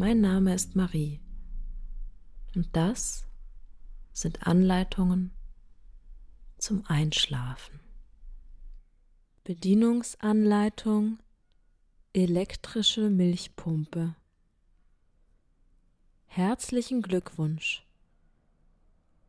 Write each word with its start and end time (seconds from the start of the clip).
Mein 0.00 0.20
Name 0.20 0.54
ist 0.54 0.76
Marie 0.76 1.18
und 2.54 2.68
das 2.72 3.26
sind 4.12 4.46
Anleitungen 4.46 5.32
zum 6.56 6.86
Einschlafen. 6.86 7.80
Bedienungsanleitung 9.42 11.18
elektrische 12.12 13.10
Milchpumpe. 13.10 14.14
Herzlichen 16.26 17.02
Glückwunsch! 17.02 17.84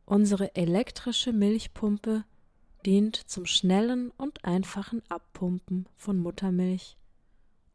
Unsere 0.04 0.54
elektrische 0.54 1.32
Milchpumpe 1.32 2.22
dient 2.86 3.16
zum 3.16 3.44
schnellen 3.44 4.12
und 4.12 4.44
einfachen 4.44 5.02
Abpumpen 5.08 5.88
von 5.96 6.18
Muttermilch 6.18 6.96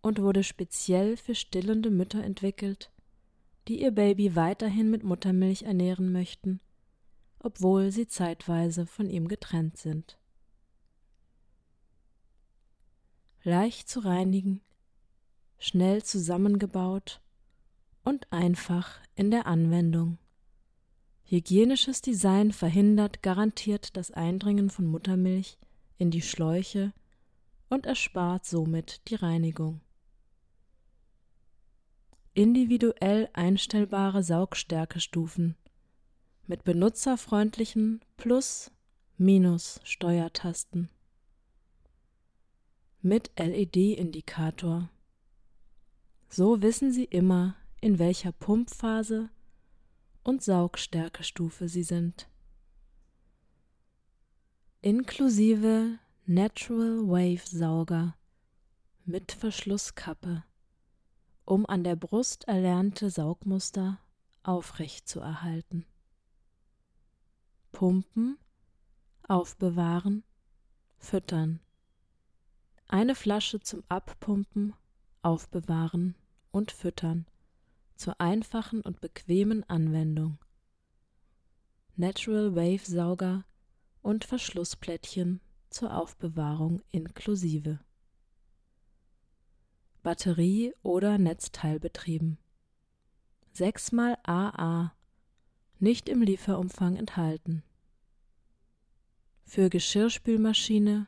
und 0.05 0.21
wurde 0.21 0.43
speziell 0.43 1.17
für 1.17 1.33
stillende 1.33 1.89
Mütter 1.89 2.23
entwickelt, 2.23 2.91
die 3.67 3.81
ihr 3.81 3.89
Baby 3.89 4.35
weiterhin 4.35 4.91
mit 4.91 5.03
Muttermilch 5.03 5.63
ernähren 5.63 6.11
möchten, 6.11 6.59
obwohl 7.39 7.91
sie 7.91 8.05
zeitweise 8.05 8.85
von 8.85 9.09
ihm 9.09 9.27
getrennt 9.27 9.77
sind. 9.77 10.19
Leicht 13.41 13.89
zu 13.89 14.01
reinigen, 14.01 14.61
schnell 15.57 16.03
zusammengebaut 16.03 17.19
und 18.03 18.31
einfach 18.31 18.99
in 19.15 19.31
der 19.31 19.47
Anwendung. 19.47 20.19
Hygienisches 21.23 22.03
Design 22.03 22.51
verhindert 22.51 23.23
garantiert 23.23 23.97
das 23.97 24.11
Eindringen 24.11 24.69
von 24.69 24.85
Muttermilch 24.85 25.57
in 25.97 26.11
die 26.11 26.21
Schläuche 26.21 26.93
und 27.69 27.87
erspart 27.87 28.45
somit 28.45 29.01
die 29.09 29.15
Reinigung. 29.15 29.81
Individuell 32.37 33.29
einstellbare 33.31 34.21
Saugstärkestufen 34.21 35.55
mit 36.47 36.65
benutzerfreundlichen 36.65 38.01
Plus-, 38.17 38.71
Minus-Steuertasten. 39.17 40.89
Mit 43.01 43.31
LED-Indikator. 43.37 44.89
So 46.27 46.61
wissen 46.61 46.91
Sie 46.91 47.05
immer, 47.05 47.55
in 47.79 47.99
welcher 47.99 48.33
Pumpphase 48.33 49.29
und 50.21 50.43
Saugstärkestufe 50.43 51.69
sie 51.69 51.83
sind. 51.83 52.27
Inklusive 54.81 55.99
Natural 56.25 56.99
Wave 57.07 57.47
Sauger 57.47 58.17
mit 59.05 59.31
Verschlusskappe, 59.31 60.43
um 61.45 61.65
an 61.65 61.83
der 61.83 61.95
Brust 61.95 62.47
erlernte 62.47 63.09
Saugmuster 63.09 63.99
aufrecht 64.43 65.07
zu 65.07 65.19
erhalten. 65.19 65.85
Pumpen, 67.71 68.37
aufbewahren, 69.27 70.23
füttern. 70.97 71.59
Eine 72.87 73.15
Flasche 73.15 73.59
zum 73.59 73.83
Abpumpen, 73.89 74.73
aufbewahren 75.21 76.15
und 76.51 76.71
füttern 76.71 77.25
zur 77.95 78.19
einfachen 78.19 78.81
und 78.81 79.01
bequemen 79.01 79.63
Anwendung. 79.69 80.37
Natural 81.95 82.55
Wave 82.55 82.85
Sauger 82.85 83.45
und 84.01 84.25
Verschlussplättchen 84.25 85.41
zur 85.69 85.95
Aufbewahrung 85.95 86.81
inklusive. 86.91 87.79
Batterie- 90.05 90.71
oder 90.83 91.17
Netzteilbetrieben. 91.17 92.37
6 93.53 93.91
mal 93.91 94.15
AA, 94.21 94.93
nicht 95.79 96.09
im 96.09 96.21
Lieferumfang 96.21 96.95
enthalten. 96.95 97.63
Für 99.45 99.71
Geschirrspülmaschine 99.71 101.07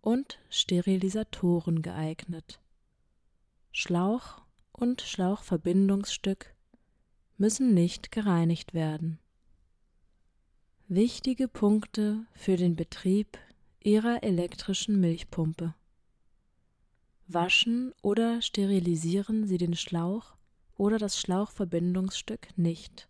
und 0.00 0.40
Sterilisatoren 0.50 1.82
geeignet. 1.82 2.60
Schlauch 3.70 4.42
und 4.72 5.02
Schlauchverbindungsstück 5.02 6.52
müssen 7.36 7.74
nicht 7.74 8.10
gereinigt 8.10 8.74
werden. 8.74 9.20
Wichtige 10.88 11.46
Punkte 11.46 12.26
für 12.34 12.56
den 12.56 12.74
Betrieb 12.74 13.38
Ihrer 13.78 14.24
elektrischen 14.24 14.98
Milchpumpe. 14.98 15.76
Waschen 17.28 17.92
oder 18.02 18.42
sterilisieren 18.42 19.46
Sie 19.46 19.58
den 19.58 19.74
Schlauch 19.74 20.34
oder 20.76 20.98
das 20.98 21.18
Schlauchverbindungsstück 21.18 22.56
nicht. 22.56 23.08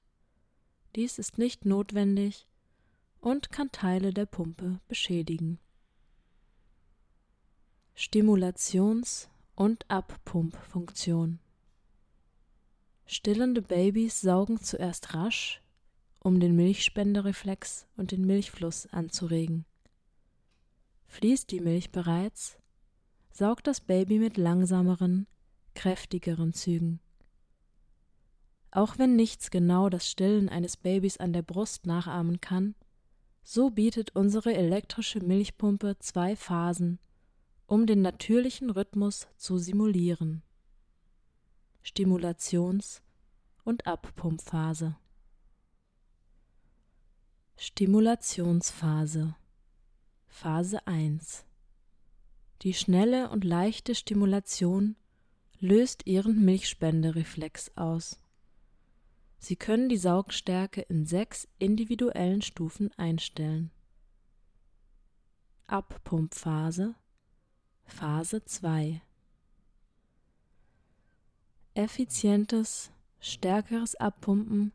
Dies 0.94 1.18
ist 1.18 1.38
nicht 1.38 1.64
notwendig 1.64 2.46
und 3.20 3.50
kann 3.50 3.72
Teile 3.72 4.12
der 4.12 4.26
Pumpe 4.26 4.80
beschädigen. 4.88 5.58
Stimulations- 7.96 9.28
und 9.54 9.90
Abpumpfunktion 9.90 11.38
Stillende 13.06 13.60
Babys 13.60 14.20
saugen 14.20 14.60
zuerst 14.60 15.14
rasch, 15.14 15.60
um 16.20 16.40
den 16.40 16.56
Milchspendereflex 16.56 17.86
und 17.96 18.10
den 18.10 18.24
Milchfluss 18.24 18.86
anzuregen. 18.86 19.66
Fließt 21.08 21.50
die 21.50 21.60
Milch 21.60 21.90
bereits, 21.90 22.58
saugt 23.32 23.66
das 23.66 23.80
Baby 23.80 24.18
mit 24.18 24.36
langsameren, 24.36 25.26
kräftigeren 25.74 26.52
Zügen. 26.52 27.00
Auch 28.70 28.98
wenn 28.98 29.16
nichts 29.16 29.50
genau 29.50 29.88
das 29.88 30.10
Stillen 30.10 30.48
eines 30.48 30.76
Babys 30.76 31.16
an 31.16 31.32
der 31.32 31.42
Brust 31.42 31.86
nachahmen 31.86 32.40
kann, 32.40 32.74
so 33.42 33.70
bietet 33.70 34.14
unsere 34.14 34.54
elektrische 34.54 35.20
Milchpumpe 35.20 35.96
zwei 35.98 36.36
Phasen, 36.36 36.98
um 37.66 37.86
den 37.86 38.02
natürlichen 38.02 38.70
Rhythmus 38.70 39.28
zu 39.36 39.58
simulieren. 39.58 40.42
Stimulations- 41.84 43.02
und 43.64 43.86
Abpumpphase. 43.86 44.96
Stimulationsphase 47.56 49.34
Phase 50.26 50.86
1 50.86 51.44
Die 52.62 52.74
schnelle 52.74 53.30
und 53.30 53.42
leichte 53.42 53.94
Stimulation 53.94 54.94
löst 55.58 56.06
Ihren 56.06 56.44
Milchspendereflex 56.44 57.76
aus. 57.76 58.20
Sie 59.38 59.56
können 59.56 59.88
die 59.88 59.96
Saugstärke 59.96 60.82
in 60.82 61.04
sechs 61.04 61.48
individuellen 61.58 62.42
Stufen 62.42 62.92
einstellen. 62.96 63.72
Abpumpphase 65.66 66.94
Phase 67.84 68.44
2 68.44 69.02
Effizientes, 71.74 72.92
stärkeres 73.18 73.96
Abpumpen 73.96 74.72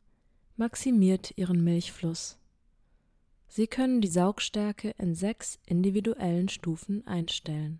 maximiert 0.57 1.38
ihren 1.38 1.63
Milchfluss. 1.63 2.38
Sie 3.47 3.67
können 3.67 4.01
die 4.01 4.07
Saugstärke 4.07 4.94
in 4.97 5.15
sechs 5.15 5.59
individuellen 5.65 6.49
Stufen 6.49 7.05
einstellen. 7.07 7.79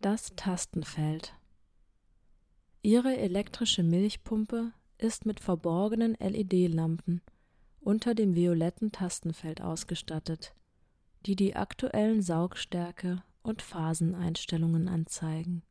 Das 0.00 0.32
Tastenfeld. 0.36 1.34
Ihre 2.82 3.16
elektrische 3.16 3.82
Milchpumpe 3.82 4.72
ist 4.98 5.26
mit 5.26 5.40
verborgenen 5.40 6.14
LED-Lampen 6.20 7.20
unter 7.80 8.14
dem 8.14 8.34
violetten 8.34 8.92
Tastenfeld 8.92 9.60
ausgestattet, 9.60 10.54
die 11.24 11.36
die 11.36 11.54
aktuellen 11.54 12.22
Saugstärke 12.22 13.22
und 13.42 13.62
Phaseneinstellungen 13.62 14.88
anzeigen. 14.88 15.62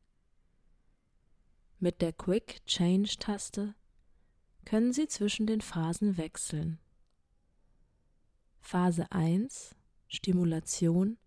Mit 1.80 2.02
der 2.02 2.14
Quick 2.14 2.66
Change 2.66 3.18
Taste 3.20 3.76
können 4.64 4.94
Sie 4.94 5.08
zwischen 5.08 5.46
den 5.46 5.62
Phasen 5.62 6.18
wechseln. 6.18 6.80
Phase 8.66 9.12
1 9.12 9.76
Stimulation 10.08 11.20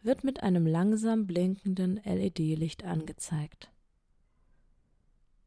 wird 0.00 0.24
mit 0.24 0.42
einem 0.42 0.66
langsam 0.66 1.26
blinkenden 1.26 2.00
LED-Licht 2.02 2.82
angezeigt. 2.82 3.70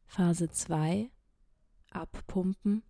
Phase 0.06 0.50
2 0.50 1.10
abpumpen 1.90 2.84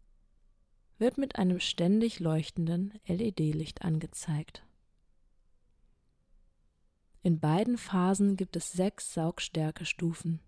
wird 0.98 1.16
mit 1.16 1.36
einem 1.36 1.60
ständig 1.60 2.20
leuchtenden 2.20 2.92
LED-Licht 3.06 3.80
angezeigt. 3.80 4.66
In 7.22 7.40
beiden 7.40 7.78
Phasen 7.78 8.36
gibt 8.36 8.54
es 8.54 8.70
sechs 8.70 9.14
Saugstärkestufen. 9.14 10.40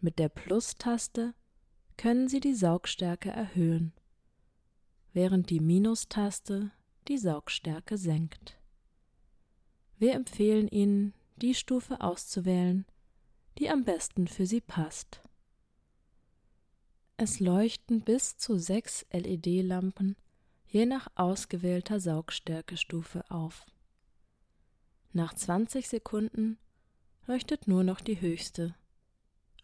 Mit 0.00 0.18
der 0.18 0.30
Plus-Taste 0.30 1.34
können 1.98 2.28
Sie 2.28 2.40
die 2.40 2.54
Saugstärke 2.54 3.28
erhöhen, 3.28 3.92
während 5.16 5.48
die 5.48 5.60
Minustaste 5.60 6.70
die 7.08 7.16
Saugstärke 7.16 7.96
senkt. 7.96 8.60
Wir 9.96 10.12
empfehlen 10.12 10.68
Ihnen, 10.68 11.14
die 11.36 11.54
Stufe 11.54 12.02
auszuwählen, 12.02 12.84
die 13.56 13.70
am 13.70 13.84
besten 13.84 14.28
für 14.28 14.44
Sie 14.44 14.60
passt. 14.60 15.22
Es 17.16 17.40
leuchten 17.40 18.02
bis 18.02 18.36
zu 18.36 18.58
sechs 18.58 19.06
LED-Lampen 19.10 20.16
je 20.66 20.84
nach 20.84 21.08
ausgewählter 21.14 21.98
Saugstärkestufe 21.98 23.24
auf. 23.30 23.64
Nach 25.14 25.32
20 25.32 25.88
Sekunden 25.88 26.58
leuchtet 27.26 27.68
nur 27.68 27.84
noch 27.84 28.02
die 28.02 28.20
höchste, 28.20 28.74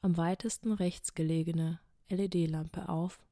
am 0.00 0.16
weitesten 0.16 0.72
rechts 0.72 1.12
gelegene 1.12 1.78
LED-Lampe 2.08 2.88
auf, 2.88 3.22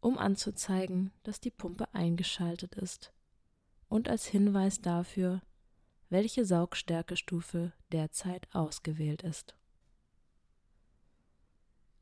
um 0.00 0.18
anzuzeigen, 0.18 1.12
dass 1.22 1.40
die 1.40 1.50
Pumpe 1.50 1.92
eingeschaltet 1.94 2.74
ist 2.74 3.12
und 3.88 4.08
als 4.08 4.26
Hinweis 4.26 4.80
dafür, 4.80 5.42
welche 6.10 6.44
Saugstärkestufe 6.44 7.72
derzeit 7.92 8.48
ausgewählt 8.54 9.22
ist. 9.22 9.54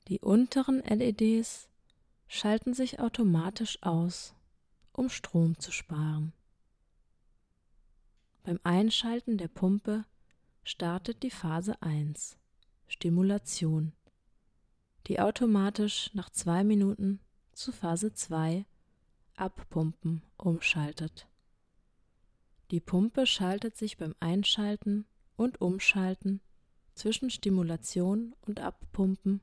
Die 0.08 0.20
unteren 0.20 0.82
LEDs 0.82 1.68
schalten 2.28 2.74
sich 2.74 3.00
automatisch 3.00 3.82
aus, 3.82 4.34
um 4.92 5.08
Strom 5.08 5.58
zu 5.58 5.72
sparen. 5.72 6.32
Beim 8.44 8.60
Einschalten 8.62 9.38
der 9.38 9.48
Pumpe 9.48 10.04
startet 10.62 11.22
die 11.24 11.30
Phase 11.30 11.80
1 11.82 12.38
Stimulation, 12.86 13.92
die 15.08 15.18
automatisch 15.18 16.10
nach 16.14 16.30
zwei 16.30 16.62
Minuten 16.62 17.20
zu 17.56 17.72
Phase 17.72 18.12
2 18.12 18.66
Abpumpen 19.34 20.22
umschaltet. 20.36 21.26
Die 22.70 22.80
Pumpe 22.80 23.26
schaltet 23.26 23.76
sich 23.76 23.96
beim 23.96 24.14
Einschalten 24.20 25.06
und 25.36 25.60
Umschalten 25.60 26.40
zwischen 26.94 27.30
Stimulation 27.30 28.34
und 28.42 28.60
Abpumpen 28.60 29.40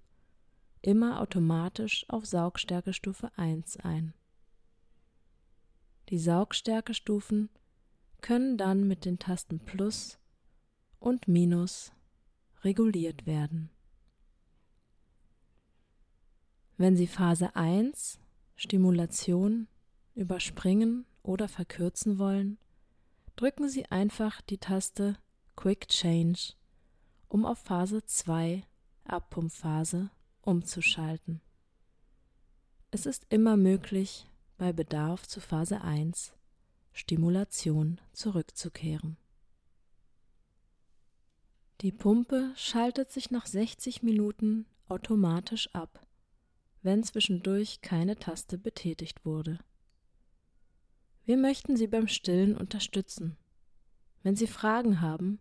immer 0.81 1.21
automatisch 1.21 2.05
auf 2.07 2.25
Saugstärkestufe 2.25 3.31
1 3.35 3.77
ein. 3.77 4.13
Die 6.09 6.19
Saugstärkestufen 6.19 7.49
können 8.21 8.57
dann 8.57 8.87
mit 8.87 9.05
den 9.05 9.17
Tasten 9.17 9.59
Plus 9.59 10.19
und 10.99 11.27
Minus 11.27 11.91
reguliert 12.63 13.25
werden. 13.25 13.72
Wenn 16.77 16.95
Sie 16.95 17.07
Phase 17.07 17.55
1 17.55 18.19
Stimulation 18.55 19.67
überspringen 20.15 21.05
oder 21.21 21.47
verkürzen 21.47 22.17
wollen, 22.17 22.57
drücken 23.35 23.69
Sie 23.69 23.85
einfach 23.91 24.41
die 24.41 24.57
Taste 24.57 25.17
Quick 25.55 25.87
Change, 25.87 26.53
um 27.27 27.45
auf 27.45 27.59
Phase 27.59 28.03
2 28.03 28.63
Abpumpphase 29.05 30.09
umzuschalten. 30.41 31.41
Es 32.89 33.05
ist 33.05 33.25
immer 33.29 33.55
möglich, 33.55 34.27
bei 34.57 34.73
Bedarf 34.73 35.27
zu 35.27 35.41
Phase 35.41 35.81
1 35.81 36.33
Stimulation 36.91 37.99
zurückzukehren. 38.13 39.17
Die 41.81 41.91
Pumpe 41.91 42.53
schaltet 42.55 43.11
sich 43.11 43.29
nach 43.29 43.45
60 43.45 44.03
Minuten 44.03 44.65
automatisch 44.87 45.73
ab, 45.73 46.05
wenn 46.83 47.03
zwischendurch 47.03 47.81
keine 47.81 48.17
Taste 48.17 48.57
betätigt 48.57 49.25
wurde. 49.25 49.57
Wir 51.25 51.37
möchten 51.37 51.77
Sie 51.77 51.87
beim 51.87 52.07
Stillen 52.07 52.55
unterstützen. 52.55 53.37
Wenn 54.21 54.35
Sie 54.35 54.47
Fragen 54.47 55.01
haben, 55.01 55.39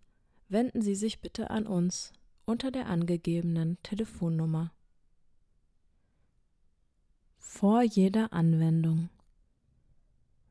wenden 0.48 0.80
Sie 0.80 0.94
sich 0.94 1.20
bitte 1.20 1.50
an 1.50 1.66
uns 1.66 2.12
unter 2.44 2.70
der 2.70 2.86
angegebenen 2.86 3.78
Telefonnummer. 3.82 4.72
Vor 7.38 7.82
jeder 7.82 8.32
Anwendung 8.32 9.10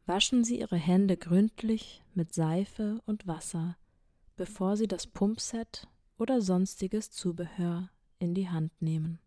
waschen 0.05 0.43
Sie 0.43 0.59
Ihre 0.59 0.77
Hände 0.77 1.15
gründlich 1.15 2.03
mit 2.13 2.33
Seife 2.33 3.01
und 3.05 3.27
Wasser, 3.27 3.77
bevor 4.35 4.75
Sie 4.75 4.87
das 4.87 5.07
Pumpset 5.07 5.87
oder 6.17 6.41
sonstiges 6.41 7.11
Zubehör 7.11 7.89
in 8.19 8.33
die 8.33 8.49
Hand 8.49 8.81
nehmen. 8.81 9.19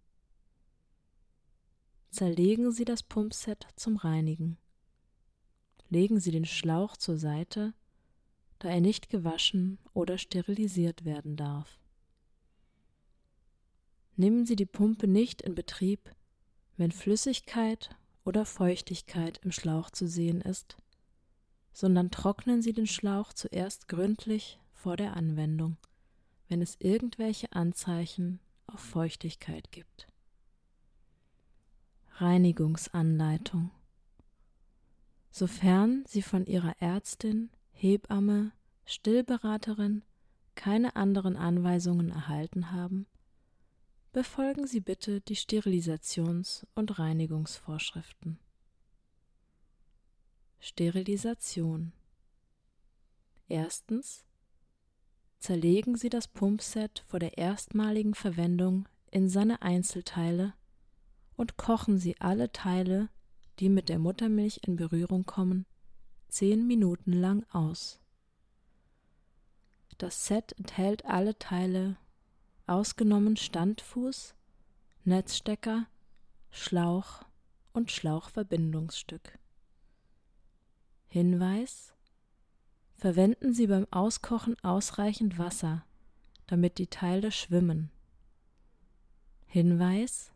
Zerlegen 2.14 2.70
Sie 2.70 2.84
das 2.84 3.02
Pumpset 3.02 3.66
zum 3.74 3.96
Reinigen 3.96 4.56
legen 5.88 6.20
Sie 6.20 6.30
den 6.30 6.44
Schlauch 6.44 6.96
zur 6.96 7.18
Seite, 7.18 7.74
da 8.60 8.68
er 8.68 8.80
nicht 8.80 9.08
gewaschen 9.08 9.78
oder 9.94 10.16
sterilisiert 10.16 11.04
werden 11.04 11.34
darf. 11.34 11.80
Nehmen 14.14 14.46
Sie 14.46 14.54
die 14.54 14.64
Pumpe 14.64 15.08
nicht 15.08 15.42
in 15.42 15.56
Betrieb, 15.56 16.14
wenn 16.76 16.92
Flüssigkeit 16.92 17.96
oder 18.24 18.46
Feuchtigkeit 18.46 19.40
im 19.42 19.50
Schlauch 19.50 19.90
zu 19.90 20.06
sehen 20.06 20.40
ist, 20.40 20.76
sondern 21.72 22.12
trocknen 22.12 22.62
Sie 22.62 22.74
den 22.74 22.86
Schlauch 22.86 23.32
zuerst 23.32 23.88
gründlich 23.88 24.60
vor 24.72 24.96
der 24.96 25.16
Anwendung, 25.16 25.78
wenn 26.46 26.62
es 26.62 26.76
irgendwelche 26.78 27.50
Anzeichen 27.54 28.38
auf 28.68 28.78
Feuchtigkeit 28.78 29.72
gibt. 29.72 30.06
Reinigungsanleitung 32.16 33.72
Sofern 35.32 36.04
Sie 36.06 36.22
von 36.22 36.46
Ihrer 36.46 36.80
Ärztin, 36.80 37.50
Hebamme, 37.72 38.52
Stillberaterin 38.84 40.04
keine 40.54 40.94
anderen 40.94 41.36
Anweisungen 41.36 42.10
erhalten 42.10 42.70
haben, 42.70 43.08
befolgen 44.12 44.68
Sie 44.68 44.78
bitte 44.78 45.22
die 45.22 45.34
Sterilisations- 45.34 46.64
und 46.76 47.00
Reinigungsvorschriften. 47.00 48.38
Sterilisation 50.60 51.92
Erstens 53.48 54.24
zerlegen 55.40 55.96
Sie 55.96 56.10
das 56.10 56.28
Pumpset 56.28 57.02
vor 57.08 57.18
der 57.18 57.38
erstmaligen 57.38 58.14
Verwendung 58.14 58.88
in 59.10 59.28
seine 59.28 59.62
Einzelteile 59.62 60.54
und 61.36 61.56
kochen 61.56 61.98
Sie 61.98 62.20
alle 62.20 62.52
Teile 62.52 63.08
die 63.60 63.68
mit 63.68 63.88
der 63.88 63.98
Muttermilch 63.98 64.60
in 64.66 64.76
Berührung 64.76 65.26
kommen, 65.26 65.66
zehn 66.28 66.66
Minuten 66.66 67.12
lang 67.12 67.44
aus. 67.50 68.00
Das 69.98 70.26
Set 70.26 70.52
enthält 70.58 71.04
alle 71.04 71.38
Teile, 71.38 71.96
ausgenommen 72.66 73.36
Standfuß, 73.36 74.34
Netzstecker, 75.04 75.86
Schlauch 76.50 77.22
und 77.72 77.92
Schlauchverbindungsstück. 77.92 79.38
Hinweis 81.06 81.92
Verwenden 82.96 83.52
Sie 83.52 83.66
beim 83.66 83.86
Auskochen 83.90 84.56
ausreichend 84.60 85.38
Wasser, 85.38 85.84
damit 86.46 86.78
die 86.78 86.86
Teile 86.86 87.32
schwimmen. 87.32 87.90
Hinweis 89.46 90.32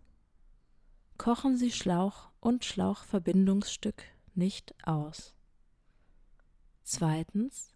Kochen 1.18 1.56
Sie 1.56 1.72
Schlauch 1.72 2.30
und 2.38 2.64
Schlauchverbindungsstück 2.64 4.04
nicht 4.34 4.72
aus. 4.86 5.34
Zweitens. 6.84 7.74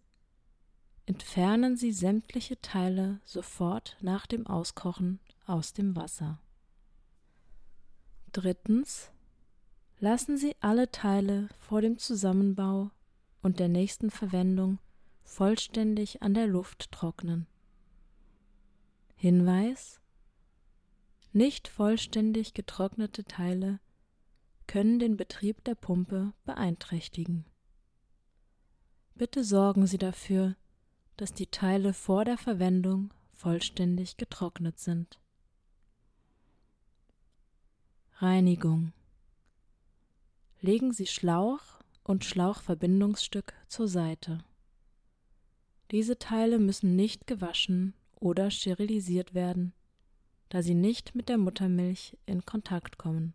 Entfernen 1.05 1.75
Sie 1.75 1.91
sämtliche 1.91 2.59
Teile 2.61 3.19
sofort 3.25 3.97
nach 3.99 4.25
dem 4.25 4.47
Auskochen 4.47 5.19
aus 5.45 5.73
dem 5.73 5.97
Wasser. 5.97 6.39
Drittens. 8.31 9.11
Lassen 9.99 10.37
Sie 10.37 10.55
alle 10.61 10.89
Teile 10.89 11.49
vor 11.59 11.81
dem 11.81 11.97
Zusammenbau 11.97 12.91
und 13.41 13.59
der 13.59 13.67
nächsten 13.67 14.09
Verwendung 14.09 14.79
vollständig 15.23 16.21
an 16.21 16.33
der 16.33 16.47
Luft 16.47 16.91
trocknen. 16.91 17.45
Hinweis 19.15 19.99
nicht 21.33 21.67
vollständig 21.67 22.53
getrocknete 22.53 23.25
Teile 23.25 23.79
können 24.67 24.99
den 24.99 25.17
Betrieb 25.17 25.63
der 25.63 25.75
Pumpe 25.75 26.33
beeinträchtigen. 26.45 27.45
Bitte 29.15 29.43
sorgen 29.43 29.85
Sie 29.85 29.97
dafür, 29.97 30.55
dass 31.17 31.33
die 31.33 31.47
Teile 31.47 31.93
vor 31.93 32.25
der 32.25 32.37
Verwendung 32.37 33.13
vollständig 33.33 34.17
getrocknet 34.17 34.79
sind. 34.79 35.19
Reinigung. 38.17 38.93
Legen 40.61 40.93
Sie 40.93 41.07
Schlauch 41.07 41.61
und 42.03 42.25
Schlauchverbindungsstück 42.25 43.53
zur 43.67 43.87
Seite. 43.87 44.43
Diese 45.91 46.17
Teile 46.17 46.57
müssen 46.57 46.95
nicht 46.95 47.27
gewaschen 47.27 47.93
oder 48.15 48.49
sterilisiert 48.49 49.33
werden, 49.33 49.73
da 50.53 50.61
sie 50.61 50.75
nicht 50.75 51.15
mit 51.15 51.29
der 51.29 51.39
Muttermilch 51.39 52.15
in 52.27 52.45
Kontakt 52.45 52.99
kommen. 52.99 53.33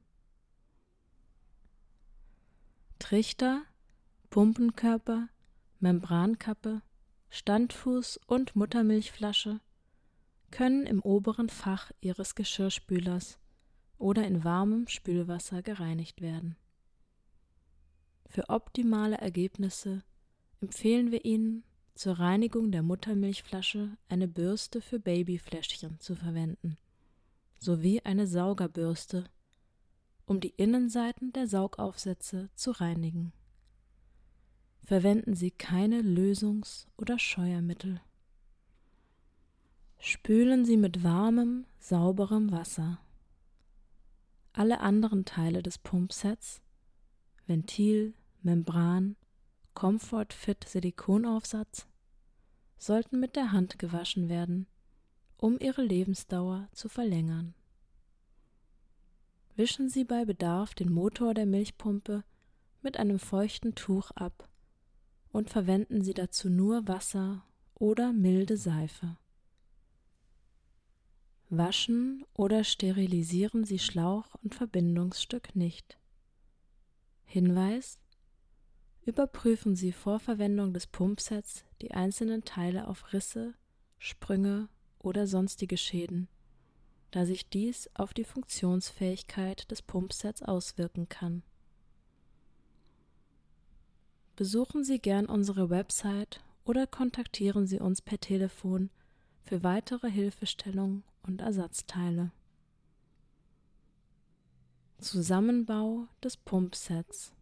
Trichter, 3.01 3.63
Pumpenkörper, 4.31 5.29
Membrankappe, 5.81 6.81
Standfuß 7.31 8.21
und 8.29 8.55
Muttermilchflasche 8.55 9.61
können 10.53 10.87
im 10.87 11.03
oberen 11.03 11.49
Fach 11.49 11.91
Ihres 12.01 12.37
Geschirrspülers 12.37 13.41
oder 13.99 14.25
in 14.25 14.45
warmem 14.45 14.87
Spülwasser 14.87 15.61
gereinigt 15.63 16.21
werden. 16.21 16.55
Für 18.27 18.49
optimale 18.49 19.17
Ergebnisse 19.17 20.05
empfehlen 20.61 21.11
wir 21.11 21.25
Ihnen, 21.25 21.65
zur 21.97 22.21
Reinigung 22.21 22.71
der 22.71 22.85
Muttermilchflasche 22.85 23.97
eine 24.09 24.29
Bürste 24.29 24.81
für 24.81 25.01
Babyfläschchen 25.01 25.99
zu 25.99 26.15
verwenden, 26.15 26.79
sowie 27.59 28.01
eine 28.03 28.27
Saugerbürste, 28.27 29.25
um 30.27 30.41
die 30.41 30.55
Innenseiten 30.57 31.33
der 31.33 31.49
Saugaufsätze 31.49 32.51
zu 32.55 32.71
reinigen. 32.71 33.33
Verwenden 34.83 35.35
Sie 35.35 35.51
keine 35.51 36.01
Lösungs- 36.01 36.87
oder 36.97 37.19
Scheuermittel. 37.19 38.01
Spülen 39.99 40.65
Sie 40.65 40.77
mit 40.77 41.03
warmem, 41.03 41.67
sauberem 41.79 42.53
Wasser. 42.53 43.01
Alle 44.53 44.81
anderen 44.81 45.25
Teile 45.25 45.63
des 45.63 45.79
Pumpsets 45.79 46.63
Ventil, 47.47 48.15
Membran, 48.43 49.17
Comfort 49.75 50.33
Fit 50.33 50.69
Silikonaufsatz 50.69 51.87
sollten 52.77 53.21
mit 53.21 53.37
der 53.37 53.53
Hand 53.53 53.79
gewaschen 53.79 54.29
werden, 54.29 54.67
um 55.39 55.59
ihre 55.59 55.83
Lebensdauer 55.83 56.69
zu 56.73 56.89
verlängern. 56.89 57.55
Wischen 59.57 59.89
Sie 59.89 60.05
bei 60.05 60.25
Bedarf 60.25 60.75
den 60.75 60.93
Motor 60.93 61.35
der 61.35 61.47
Milchpumpe 61.47 62.23
mit 62.83 62.99
einem 62.99 63.19
feuchten 63.19 63.75
Tuch 63.75 64.11
ab 64.13 64.49
und 65.33 65.51
verwenden 65.51 66.03
Sie 66.03 66.15
dazu 66.15 66.51
nur 66.51 66.87
Wasser 66.87 67.45
oder 67.75 68.13
milde 68.13 68.57
Seife. 68.57 69.17
Waschen 71.51 72.25
oder 72.35 72.63
sterilisieren 72.63 73.65
Sie 73.65 73.79
Schlauch 73.79 74.35
und 74.43 74.55
Verbindungsstück 74.55 75.57
nicht. 75.57 75.99
Hinweis 77.25 77.99
Überprüfen 79.09 79.75
Sie 79.75 79.93
vor 79.93 80.21
Verwendung 80.21 80.75
des 80.75 80.87
Pumpsets 80.87 81.65
die 81.81 81.93
einzelnen 81.93 82.45
Teile 82.45 82.89
auf 82.89 83.15
Risse, 83.15 83.55
Sprünge 83.97 84.69
oder 85.09 85.27
sonstige 85.27 85.79
Schäden, 85.79 86.29
da 87.11 87.25
sich 87.25 87.49
dies 87.49 87.89
auf 87.95 88.13
die 88.13 88.25
Funktionsfähigkeit 88.25 89.71
des 89.71 89.81
Pumpsets 89.81 90.43
auswirken 90.43 91.09
kann. 91.09 91.43
Besuchen 94.37 94.85
Sie 94.85 94.99
gern 94.99 95.27
unsere 95.27 95.71
Website 95.71 96.41
oder 96.65 96.87
kontaktieren 96.87 97.67
Sie 97.67 97.81
uns 97.81 98.03
per 98.03 98.21
Telefon 98.21 98.91
für 99.43 99.65
weitere 99.65 100.11
Hilfestellung 100.11 101.03
und 101.23 101.41
Ersatzteile. 101.41 102.31
Zusammenbau 104.99 106.07
des 106.23 106.37
Pumpsets 106.37 107.33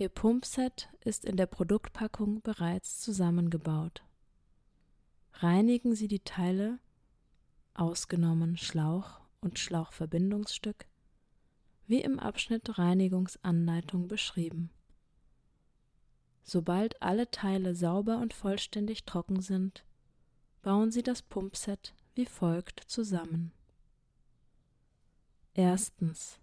Ihr 0.00 0.08
Pumpset 0.08 0.88
ist 1.00 1.24
in 1.24 1.36
der 1.36 1.46
Produktpackung 1.46 2.40
bereits 2.42 3.00
zusammengebaut. 3.00 4.04
Reinigen 5.40 5.94
Sie 5.94 6.08
die 6.08 6.18
Teile, 6.18 6.80
ausgenommen 7.74 8.56
Schlauch 8.56 9.20
und 9.40 9.60
Schlauchverbindungsstück, 9.60 10.86
wie 11.86 12.00
im 12.00 12.18
Abschnitt 12.18 12.76
Reinigungsanleitung 12.76 14.08
beschrieben. 14.08 14.70
Sobald 16.42 17.00
alle 17.02 17.30
Teile 17.30 17.76
sauber 17.76 18.18
und 18.18 18.34
vollständig 18.34 19.04
trocken 19.04 19.40
sind, 19.40 19.84
bauen 20.62 20.90
Sie 20.90 21.04
das 21.04 21.22
Pumpset 21.22 21.94
wie 22.16 22.26
folgt 22.26 22.80
zusammen. 22.88 23.52
Erstens. 25.54 26.40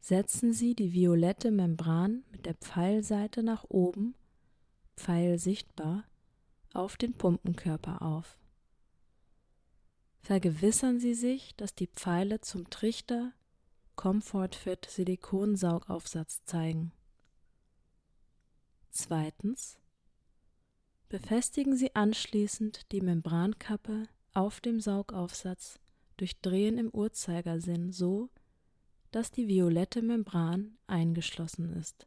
Setzen 0.00 0.54
Sie 0.54 0.74
die 0.74 0.94
violette 0.94 1.50
Membran 1.50 2.24
mit 2.30 2.46
der 2.46 2.54
Pfeilseite 2.54 3.42
nach 3.42 3.64
oben, 3.68 4.14
Pfeil 4.96 5.38
sichtbar, 5.38 6.04
auf 6.76 6.96
den 6.96 7.14
Pumpenkörper 7.14 8.02
auf. 8.02 8.38
Vergewissern 10.20 10.98
Sie 10.98 11.14
sich, 11.14 11.54
dass 11.56 11.74
die 11.74 11.86
Pfeile 11.86 12.40
zum 12.40 12.68
Trichter 12.68 13.32
Comfort 13.94 14.50
Fit 14.54 14.86
Silikonsaugaufsatz 14.88 16.44
zeigen. 16.44 16.92
Zweitens. 18.90 19.78
Befestigen 21.08 21.76
Sie 21.76 21.94
anschließend 21.94 22.90
die 22.92 23.00
Membrankappe 23.00 24.08
auf 24.34 24.60
dem 24.60 24.80
Saugaufsatz 24.80 25.78
durch 26.16 26.40
Drehen 26.40 26.78
im 26.78 26.90
Uhrzeigersinn 26.90 27.92
so, 27.92 28.28
dass 29.12 29.30
die 29.30 29.48
violette 29.48 30.02
Membran 30.02 30.76
eingeschlossen 30.86 31.72
ist. 31.74 32.06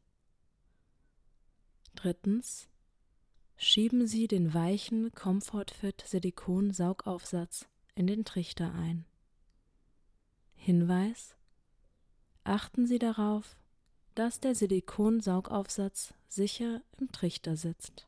Drittens. 1.96 2.68
Schieben 3.62 4.08
Sie 4.08 4.30
den 4.30 4.54
weichen 4.54 5.12
Comfort 5.12 5.66
Fit 5.78 6.02
Silikon 6.08 6.72
Saugaufsatz 6.72 7.68
in 7.94 8.08
den 8.08 8.24
Trichter 8.24 8.74
ein. 8.74 9.04
Hinweis: 10.56 11.36
Achten 12.46 12.88
Sie 12.88 13.00
darauf, 13.00 13.58
dass 14.16 14.40
der 14.40 14.56
Silikonsaugaufsatz 14.56 16.14
sicher 16.30 16.82
im 17.00 17.12
Trichter 17.12 17.58
sitzt. 17.58 18.08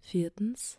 Viertens. 0.00 0.78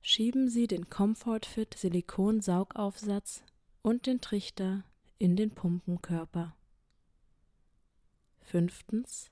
Schieben 0.00 0.48
Sie 0.48 0.68
den 0.68 0.88
Comfort 0.88 1.44
Fit 1.44 1.74
Silikon 1.76 2.40
Saugaufsatz 2.40 3.42
und 3.82 4.06
den 4.06 4.22
Trichter 4.22 4.84
in 5.18 5.36
den 5.36 5.50
Pumpenkörper. 5.50 6.56
Fünftens. 8.40 9.30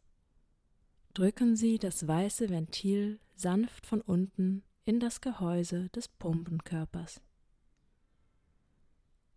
Drücken 1.18 1.56
Sie 1.56 1.80
das 1.80 2.06
weiße 2.06 2.48
Ventil 2.48 3.18
sanft 3.34 3.86
von 3.86 4.00
unten 4.00 4.62
in 4.84 5.00
das 5.00 5.20
Gehäuse 5.20 5.88
des 5.88 6.06
Pumpenkörpers. 6.06 7.20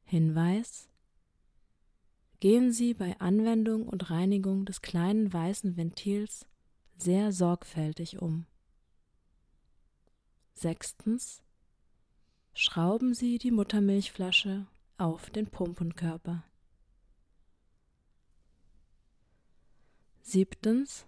Hinweis 0.03 0.89
Gehen 2.39 2.71
Sie 2.71 2.93
bei 2.93 3.19
Anwendung 3.19 3.87
und 3.87 4.11
Reinigung 4.11 4.65
des 4.65 4.83
kleinen 4.83 5.33
weißen 5.33 5.75
Ventils 5.75 6.45
sehr 6.97 7.31
sorgfältig 7.31 8.21
um. 8.21 8.45
Sechstens. 10.53 11.41
Schrauben 12.53 13.15
Sie 13.15 13.39
die 13.39 13.49
Muttermilchflasche 13.49 14.67
auf 14.99 15.31
den 15.31 15.47
Pumpenkörper. 15.47 16.43
Siebtens. 20.21 21.07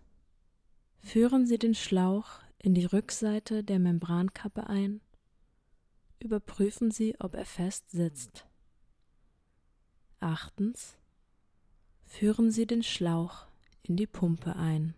Führen 1.03 1.45
Sie 1.45 1.59
den 1.59 1.75
Schlauch 1.75 2.39
in 2.57 2.73
die 2.73 2.85
Rückseite 2.85 3.63
der 3.63 3.77
Membrankappe 3.77 4.67
ein. 4.67 5.01
Überprüfen 6.17 6.89
Sie, 6.89 7.19
ob 7.19 7.35
er 7.35 7.45
fest 7.45 7.91
sitzt. 7.91 8.47
Achtens. 10.19 10.97
Führen 12.05 12.49
Sie 12.49 12.65
den 12.65 12.81
Schlauch 12.81 13.45
in 13.83 13.97
die 13.97 14.07
Pumpe 14.07 14.55
ein. 14.55 14.95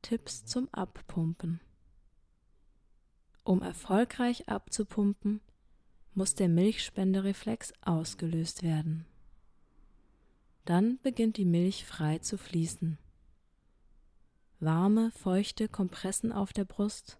Tipps 0.00 0.46
zum 0.46 0.72
Abpumpen. 0.72 1.60
Um 3.42 3.60
erfolgreich 3.60 4.48
abzupumpen, 4.48 5.40
muss 6.14 6.34
der 6.36 6.48
Milchspendereflex 6.48 7.74
ausgelöst 7.82 8.62
werden. 8.62 9.04
Dann 10.64 10.98
beginnt 11.02 11.36
die 11.36 11.44
Milch 11.44 11.84
frei 11.84 12.18
zu 12.18 12.38
fließen. 12.38 12.98
Warme, 14.62 15.10
feuchte 15.10 15.68
Kompressen 15.68 16.30
auf 16.30 16.52
der 16.52 16.64
Brust 16.64 17.18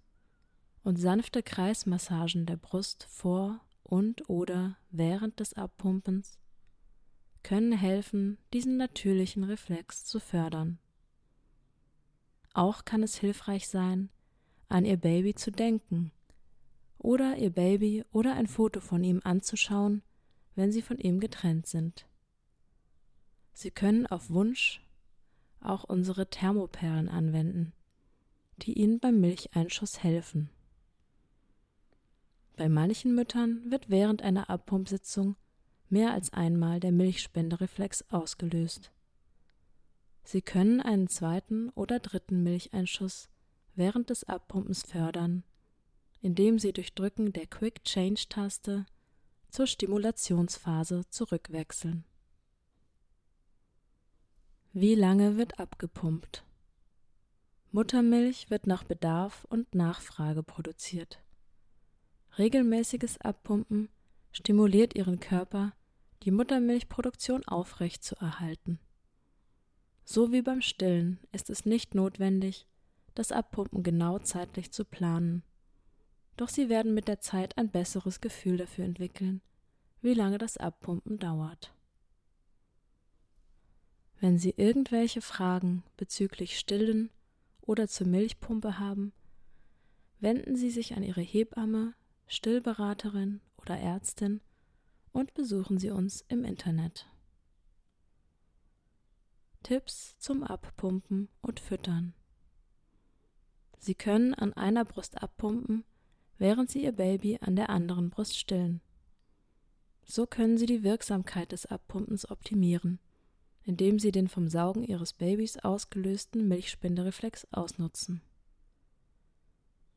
und 0.84 0.96
sanfte 0.96 1.42
Kreismassagen 1.42 2.46
der 2.46 2.56
Brust 2.56 3.08
vor 3.10 3.60
und 3.82 4.28
oder 4.28 4.76
während 4.90 5.40
des 5.40 5.54
Abpumpens 5.54 6.38
können 7.42 7.72
helfen, 7.72 8.38
diesen 8.52 8.76
natürlichen 8.76 9.42
Reflex 9.42 10.04
zu 10.04 10.20
fördern. 10.20 10.78
Auch 12.54 12.84
kann 12.84 13.02
es 13.02 13.16
hilfreich 13.16 13.68
sein, 13.68 14.10
an 14.68 14.84
ihr 14.84 14.96
Baby 14.96 15.34
zu 15.34 15.50
denken 15.50 16.12
oder 16.96 17.36
ihr 17.36 17.50
Baby 17.50 18.04
oder 18.12 18.34
ein 18.34 18.46
Foto 18.46 18.80
von 18.80 19.02
ihm 19.02 19.20
anzuschauen, 19.24 20.02
wenn 20.54 20.70
sie 20.70 20.82
von 20.82 20.98
ihm 20.98 21.18
getrennt 21.18 21.66
sind. 21.66 22.06
Sie 23.52 23.72
können 23.72 24.06
auf 24.06 24.30
Wunsch 24.30 24.81
auch 25.64 25.84
unsere 25.84 26.28
Thermoperlen 26.28 27.08
anwenden, 27.08 27.72
die 28.58 28.74
ihnen 28.74 29.00
beim 29.00 29.20
Milcheinschuss 29.20 30.02
helfen. 30.02 30.50
Bei 32.56 32.68
manchen 32.68 33.14
Müttern 33.14 33.70
wird 33.70 33.90
während 33.90 34.22
einer 34.22 34.50
Abpumpsitzung 34.50 35.36
mehr 35.88 36.12
als 36.12 36.32
einmal 36.32 36.80
der 36.80 36.92
Milchspendereflex 36.92 38.04
ausgelöst. 38.10 38.92
Sie 40.24 40.42
können 40.42 40.80
einen 40.80 41.08
zweiten 41.08 41.70
oder 41.70 41.98
dritten 41.98 42.42
Milcheinschuss 42.42 43.28
während 43.74 44.10
des 44.10 44.24
Abpumpens 44.24 44.82
fördern, 44.82 45.44
indem 46.20 46.58
Sie 46.58 46.72
durch 46.72 46.94
Drücken 46.94 47.32
der 47.32 47.46
Quick 47.46 47.84
Change 47.84 48.26
Taste 48.28 48.86
zur 49.50 49.66
Stimulationsphase 49.66 51.02
zurückwechseln. 51.10 52.04
Wie 54.74 54.94
lange 54.94 55.36
wird 55.36 55.60
abgepumpt? 55.60 56.46
Muttermilch 57.72 58.48
wird 58.48 58.66
nach 58.66 58.84
Bedarf 58.84 59.44
und 59.50 59.74
Nachfrage 59.74 60.42
produziert. 60.42 61.22
Regelmäßiges 62.38 63.20
Abpumpen 63.20 63.90
stimuliert 64.30 64.94
ihren 64.94 65.20
Körper, 65.20 65.74
die 66.22 66.30
Muttermilchproduktion 66.30 67.46
aufrecht 67.46 68.02
zu 68.02 68.16
erhalten. 68.16 68.78
So 70.04 70.32
wie 70.32 70.40
beim 70.40 70.62
Stillen 70.62 71.20
ist 71.32 71.50
es 71.50 71.66
nicht 71.66 71.94
notwendig, 71.94 72.66
das 73.14 73.30
Abpumpen 73.30 73.82
genau 73.82 74.20
zeitlich 74.20 74.72
zu 74.72 74.86
planen. 74.86 75.42
Doch 76.38 76.48
sie 76.48 76.70
werden 76.70 76.94
mit 76.94 77.08
der 77.08 77.20
Zeit 77.20 77.58
ein 77.58 77.70
besseres 77.70 78.22
Gefühl 78.22 78.56
dafür 78.56 78.86
entwickeln, 78.86 79.42
wie 80.00 80.14
lange 80.14 80.38
das 80.38 80.56
Abpumpen 80.56 81.18
dauert. 81.18 81.74
Wenn 84.22 84.38
Sie 84.38 84.54
irgendwelche 84.56 85.20
Fragen 85.20 85.82
bezüglich 85.96 86.56
Stillen 86.56 87.10
oder 87.60 87.88
zur 87.88 88.06
Milchpumpe 88.06 88.78
haben, 88.78 89.12
wenden 90.20 90.54
Sie 90.54 90.70
sich 90.70 90.94
an 90.94 91.02
Ihre 91.02 91.20
Hebamme, 91.20 91.94
Stillberaterin 92.28 93.40
oder 93.56 93.76
Ärztin 93.76 94.40
und 95.10 95.34
besuchen 95.34 95.78
Sie 95.78 95.90
uns 95.90 96.24
im 96.28 96.44
Internet. 96.44 97.10
Tipps 99.64 100.16
zum 100.20 100.44
Abpumpen 100.44 101.28
und 101.40 101.58
Füttern. 101.58 102.14
Sie 103.80 103.96
können 103.96 104.34
an 104.34 104.52
einer 104.52 104.84
Brust 104.84 105.20
abpumpen, 105.20 105.82
während 106.38 106.70
Sie 106.70 106.84
Ihr 106.84 106.92
Baby 106.92 107.38
an 107.40 107.56
der 107.56 107.70
anderen 107.70 108.10
Brust 108.10 108.38
stillen. 108.38 108.82
So 110.04 110.26
können 110.28 110.58
Sie 110.58 110.66
die 110.66 110.84
Wirksamkeit 110.84 111.50
des 111.50 111.66
Abpumpens 111.66 112.30
optimieren, 112.30 113.00
indem 113.64 113.98
Sie 113.98 114.12
den 114.12 114.28
vom 114.28 114.48
Saugen 114.48 114.84
Ihres 114.84 115.12
Babys 115.12 115.58
ausgelösten 115.58 116.48
Milchspendereflex 116.48 117.46
ausnutzen. 117.52 118.20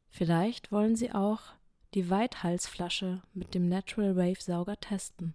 Vielleicht 0.10 0.72
wollen 0.72 0.96
Sie 0.96 1.12
auch 1.12 1.42
die 1.94 2.10
Weithalsflasche 2.10 3.22
mit 3.34 3.54
dem 3.54 3.68
Natural 3.68 4.16
Wave 4.16 4.42
Sauger 4.42 4.80
testen. 4.80 5.34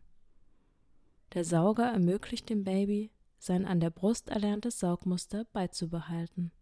Der 1.34 1.44
Sauger 1.44 1.86
ermöglicht 1.86 2.48
dem 2.48 2.64
Baby, 2.64 3.10
sein 3.38 3.64
an 3.64 3.80
der 3.80 3.90
Brust 3.90 4.28
erlerntes 4.28 4.80
Saugmuster 4.80 5.46
beizubehalten 5.52 6.52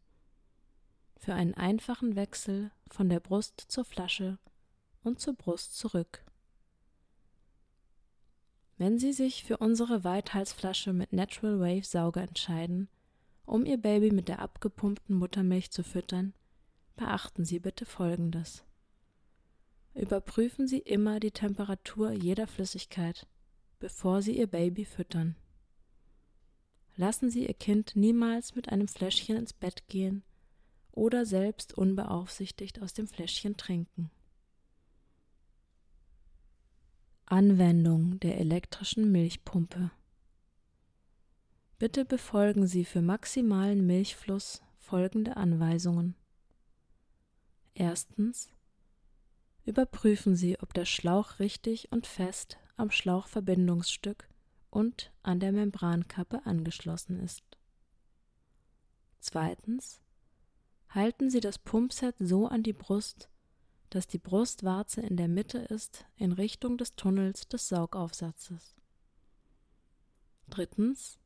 für 1.19 1.35
einen 1.35 1.55
einfachen 1.55 2.17
Wechsel 2.17 2.71
von 2.89 3.09
der 3.09 3.21
Brust 3.21 3.65
zur 3.69 3.85
Flasche 3.85 4.39
und 5.03 5.21
zur 5.21 5.35
Brust 5.35 5.77
zurück. 5.77 6.25
Wenn 8.79 8.97
Sie 9.01 9.13
sich 9.13 9.43
für 9.43 9.57
unsere 9.57 10.05
Weithalsflasche 10.05 10.93
mit 10.93 11.13
Natural 11.13 11.59
Wave 11.59 11.85
Sauger 11.85 12.23
entscheiden, 12.23 12.89
um 13.45 13.67
Ihr 13.67 13.77
Baby 13.77 14.13
mit 14.13 14.29
der 14.29 14.39
abgepumpten 14.39 15.17
Muttermilch 15.17 15.73
zu 15.73 15.83
füttern, 15.83 16.33
beachten 16.95 17.45
Sie 17.45 17.59
bitte 17.59 17.85
Folgendes. 17.85 18.65
Überprüfen 19.95 20.69
Sie 20.69 20.79
immer 20.79 21.19
die 21.19 21.33
Temperatur 21.33 22.13
jeder 22.13 22.47
Flüssigkeit, 22.47 23.27
bevor 23.81 24.23
Sie 24.23 24.39
Ihr 24.39 24.47
Baby 24.47 24.85
füttern. 24.85 25.35
Lassen 26.97 27.31
Sie 27.31 27.49
Ihr 27.49 27.55
Kind 27.55 27.97
niemals 27.97 28.55
mit 28.55 28.69
einem 28.69 28.87
Fläschchen 28.87 29.37
ins 29.37 29.53
Bett 29.53 29.89
gehen 29.89 30.23
oder 30.93 31.27
selbst 31.27 31.77
unbeaufsichtigt 31.77 32.81
aus 32.81 32.93
dem 32.93 33.09
Fläschchen 33.09 33.57
trinken. 33.57 34.13
Anwendung 37.31 38.19
der 38.21 38.39
elektrischen 38.39 39.13
Milchpumpe 39.13 39.91
Bitte 41.79 42.07
befolgen 42.07 42.67
Sie 42.67 42.87
für 42.87 43.03
maximalen 43.03 43.87
Milchfluss 43.87 44.63
folgende 44.79 45.37
Anweisungen. 45.37 46.15
Erstens 47.75 48.51
Überprüfen 49.67 50.37
Sie, 50.37 50.59
ob 50.61 50.73
der 50.73 50.87
Schlauch 50.87 51.39
richtig 51.39 51.93
und 51.93 52.07
fest 52.07 52.57
am 52.79 52.91
Schlauchverbindungsstück 52.91 54.27
und 54.71 55.13
an 55.23 55.39
der 55.39 55.53
Membrankappe 55.53 56.47
angeschlossen 56.47 57.21
ist. 57.21 57.45
Zweitens 59.21 60.01
halten 60.89 61.29
Sie 61.29 61.41
das 61.41 61.59
Pumpset 61.59 62.15
so 62.19 62.47
an 62.47 62.63
die 62.63 62.73
Brust, 62.73 63.29
dass 63.91 64.07
die 64.07 64.19
Brustwarze 64.19 65.01
in 65.01 65.17
der 65.17 65.29
Mitte 65.29 65.59
ist 65.59 66.07
in 66.17 66.33
Richtung 66.33 66.79
des 66.79 66.95
Tunnels 66.95 67.49
des 67.49 67.69
Saugaufsatzes. 67.69 68.77
Drittens. 70.49 71.19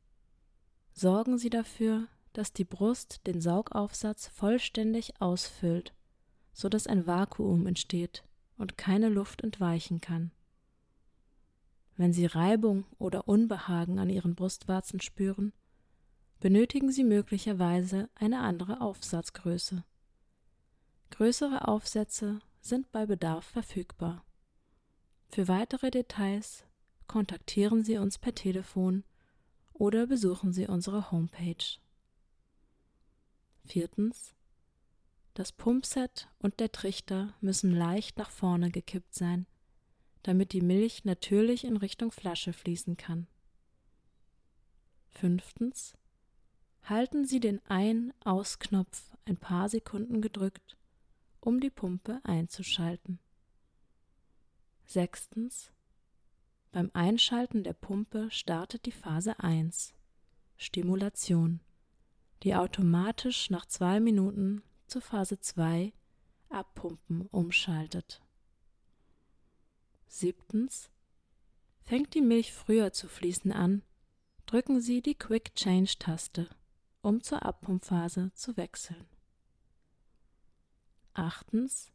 Sorgen 0.93 1.37
Sie 1.37 1.49
dafür, 1.49 2.07
dass 2.33 2.53
die 2.53 2.65
Brust 2.65 3.25
den 3.25 3.41
Saugaufsatz 3.41 4.27
vollständig 4.27 5.21
ausfüllt, 5.21 5.93
so 6.51 6.69
dass 6.69 6.87
ein 6.87 7.07
Vakuum 7.07 7.67
entsteht 7.67 8.23
und 8.57 8.77
keine 8.77 9.09
Luft 9.09 9.41
entweichen 9.41 10.01
kann. 10.01 10.31
Wenn 11.95 12.13
Sie 12.13 12.25
Reibung 12.25 12.85
oder 12.97 13.27
Unbehagen 13.27 13.99
an 13.99 14.09
Ihren 14.09 14.35
Brustwarzen 14.35 14.99
spüren, 14.99 15.53
benötigen 16.39 16.91
Sie 16.91 17.03
möglicherweise 17.03 18.09
eine 18.15 18.39
andere 18.39 18.81
Aufsatzgröße. 18.81 19.83
Größere 21.11 21.67
Aufsätze 21.67 22.39
sind 22.63 22.91
bei 22.91 23.05
Bedarf 23.05 23.45
verfügbar. 23.45 24.25
Für 25.27 25.47
weitere 25.47 25.91
Details 25.91 26.65
kontaktieren 27.07 27.83
Sie 27.83 27.97
uns 27.97 28.17
per 28.17 28.33
Telefon 28.33 29.03
oder 29.73 30.07
besuchen 30.07 30.53
Sie 30.53 30.67
unsere 30.67 31.11
Homepage. 31.11 31.79
Viertens. 33.65 34.33
Das 35.33 35.51
Pumpset 35.51 36.29
und 36.37 36.59
der 36.59 36.71
Trichter 36.71 37.33
müssen 37.41 37.71
leicht 37.71 38.17
nach 38.17 38.29
vorne 38.29 38.69
gekippt 38.69 39.13
sein, 39.13 39.47
damit 40.21 40.53
die 40.53 40.61
Milch 40.61 41.05
natürlich 41.05 41.65
in 41.65 41.75
Richtung 41.75 42.11
Flasche 42.11 42.53
fließen 42.53 42.97
kann. 42.97 43.27
Fünftens 45.09 45.95
halten 46.83 47.25
Sie 47.25 47.39
den 47.39 47.65
Ein-Aus-Knopf 47.65 49.11
ein 49.25 49.37
paar 49.37 49.69
Sekunden 49.69 50.21
gedrückt, 50.21 50.77
um 51.43 51.59
die 51.59 51.69
Pumpe 51.69 52.21
einzuschalten. 52.23 53.19
Sechstens. 54.85 55.71
Beim 56.71 56.89
Einschalten 56.93 57.63
der 57.63 57.73
Pumpe 57.73 58.31
startet 58.31 58.85
die 58.85 58.91
Phase 58.91 59.39
1 59.39 59.93
Stimulation, 60.57 61.59
die 62.43 62.55
automatisch 62.55 63.49
nach 63.49 63.65
zwei 63.65 63.99
Minuten 63.99 64.63
zur 64.87 65.01
Phase 65.01 65.39
2 65.39 65.93
Abpumpen 66.49 67.27
umschaltet. 67.27 68.21
Siebtens. 70.07 70.89
Fängt 71.81 72.13
die 72.13 72.21
Milch 72.21 72.53
früher 72.53 72.93
zu 72.93 73.07
fließen 73.07 73.51
an, 73.51 73.83
drücken 74.45 74.79
Sie 74.79 75.01
die 75.01 75.15
Quick 75.15 75.53
Change 75.55 75.95
Taste 75.99 76.49
um 77.03 77.21
zur 77.21 77.43
Abpumpphase 77.43 78.31
zu 78.33 78.57
wechseln. 78.57 79.05
Achtens. 81.13 81.91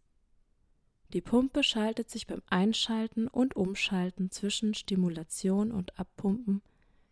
Die 1.13 1.21
Pumpe 1.21 1.63
schaltet 1.63 2.11
sich 2.11 2.27
beim 2.27 2.43
Einschalten 2.49 3.29
und 3.29 3.57
Umschalten 3.57 4.31
zwischen 4.31 4.75
Stimulation 4.75 5.73
und 5.73 5.99
Abpumpen 5.99 6.63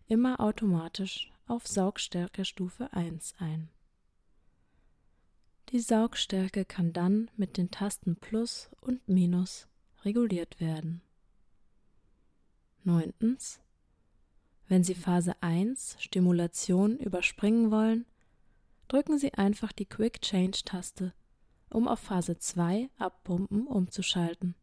immer 0.07 0.41
automatisch 0.41 1.33
auf 1.47 1.67
Saugstärkestufe 1.67 2.93
1 2.93 3.35
ein. 3.39 3.69
Die 5.71 5.81
Saugstärke 5.81 6.65
kann 6.65 6.93
dann 6.93 7.31
mit 7.37 7.57
den 7.57 7.71
Tasten 7.71 8.17
Plus 8.17 8.71
und 8.81 9.09
Minus 9.09 9.67
reguliert 10.05 10.61
werden. 10.61 11.01
Neuntens. 12.85 13.61
Wenn 14.69 14.85
Sie 14.85 14.95
Phase 14.95 15.35
1 15.43 15.97
Stimulation 15.99 16.99
überspringen 16.99 17.71
wollen, 17.71 18.05
drücken 18.89 19.19
Sie 19.19 19.35
einfach 19.35 19.73
die 19.73 19.87
Quick 19.87 20.23
Change 20.23 20.63
Taste, 20.65 21.13
um 21.71 21.89
auf 21.89 22.01
Phase 22.01 22.39
2 22.39 22.91
Abpumpen 22.99 23.67
umzuschalten. 23.67 24.55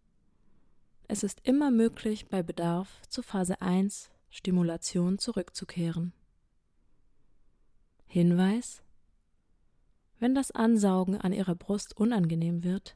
es 1.07 1.23
ist 1.23 1.41
immer 1.43 1.69
möglich, 1.69 2.27
bei 2.27 2.41
Bedarf 2.41 3.01
zu 3.09 3.21
Phase 3.21 3.61
1 3.61 4.09
Stimulation 4.29 5.19
zurückzukehren. 5.19 6.13
Hinweis 8.07 8.81
Wenn 10.19 10.33
das 10.33 10.51
Ansaugen 10.51 11.19
an 11.19 11.33
Ihrer 11.33 11.55
Brust 11.55 11.95
unangenehm 11.97 12.63
wird, 12.63 12.95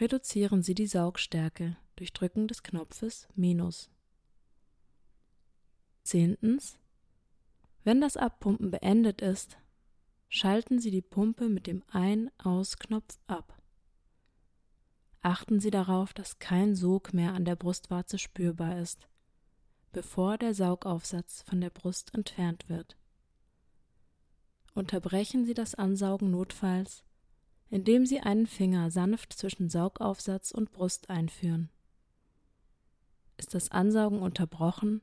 reduzieren 0.00 0.62
Sie 0.62 0.74
die 0.74 0.86
Saugstärke 0.86 1.76
durch 1.96 2.12
Drücken 2.12 2.48
des 2.48 2.62
Knopfes 2.62 3.28
Minus. 3.34 3.90
Zehntens. 6.02 6.78
Wenn 7.84 8.00
das 8.00 8.16
Abpumpen 8.16 8.70
beendet 8.70 9.20
ist, 9.20 9.58
schalten 10.28 10.78
Sie 10.78 10.90
die 10.90 11.02
Pumpe 11.02 11.48
mit 11.48 11.66
dem 11.66 11.82
Ein-Aus-Knopf 11.90 13.18
ab. 13.26 13.60
Achten 15.22 15.58
Sie 15.60 15.70
darauf, 15.70 16.12
dass 16.12 16.38
kein 16.38 16.74
Sog 16.74 17.12
mehr 17.12 17.32
an 17.32 17.44
der 17.44 17.56
Brustwarze 17.56 18.18
spürbar 18.18 18.78
ist, 18.78 19.08
bevor 19.92 20.38
der 20.38 20.54
Saugaufsatz 20.54 21.42
von 21.42 21.60
der 21.60 21.70
Brust 21.70 22.14
entfernt 22.14 22.68
wird. 22.68 22.96
Unterbrechen 24.74 25.44
Sie 25.44 25.54
das 25.54 25.74
Ansaugen 25.74 26.30
notfalls, 26.30 27.04
indem 27.70 28.06
Sie 28.06 28.20
einen 28.20 28.46
Finger 28.46 28.90
sanft 28.90 29.32
zwischen 29.32 29.68
Saugaufsatz 29.68 30.52
und 30.52 30.70
Brust 30.72 31.10
einführen. 31.10 31.70
Ist 33.36 33.54
das 33.54 33.70
Ansaugen 33.70 34.20
unterbrochen, 34.20 35.02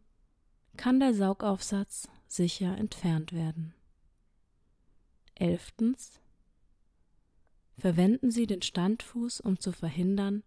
kann 0.77 0.99
der 0.99 1.13
Saugaufsatz 1.13 2.07
sicher 2.27 2.77
entfernt 2.77 3.33
werden. 3.33 3.73
Elftens. 5.35 6.19
Verwenden 7.77 8.31
Sie 8.31 8.47
den 8.47 8.61
Standfuß, 8.61 9.41
um 9.41 9.59
zu 9.59 9.73
verhindern, 9.73 10.43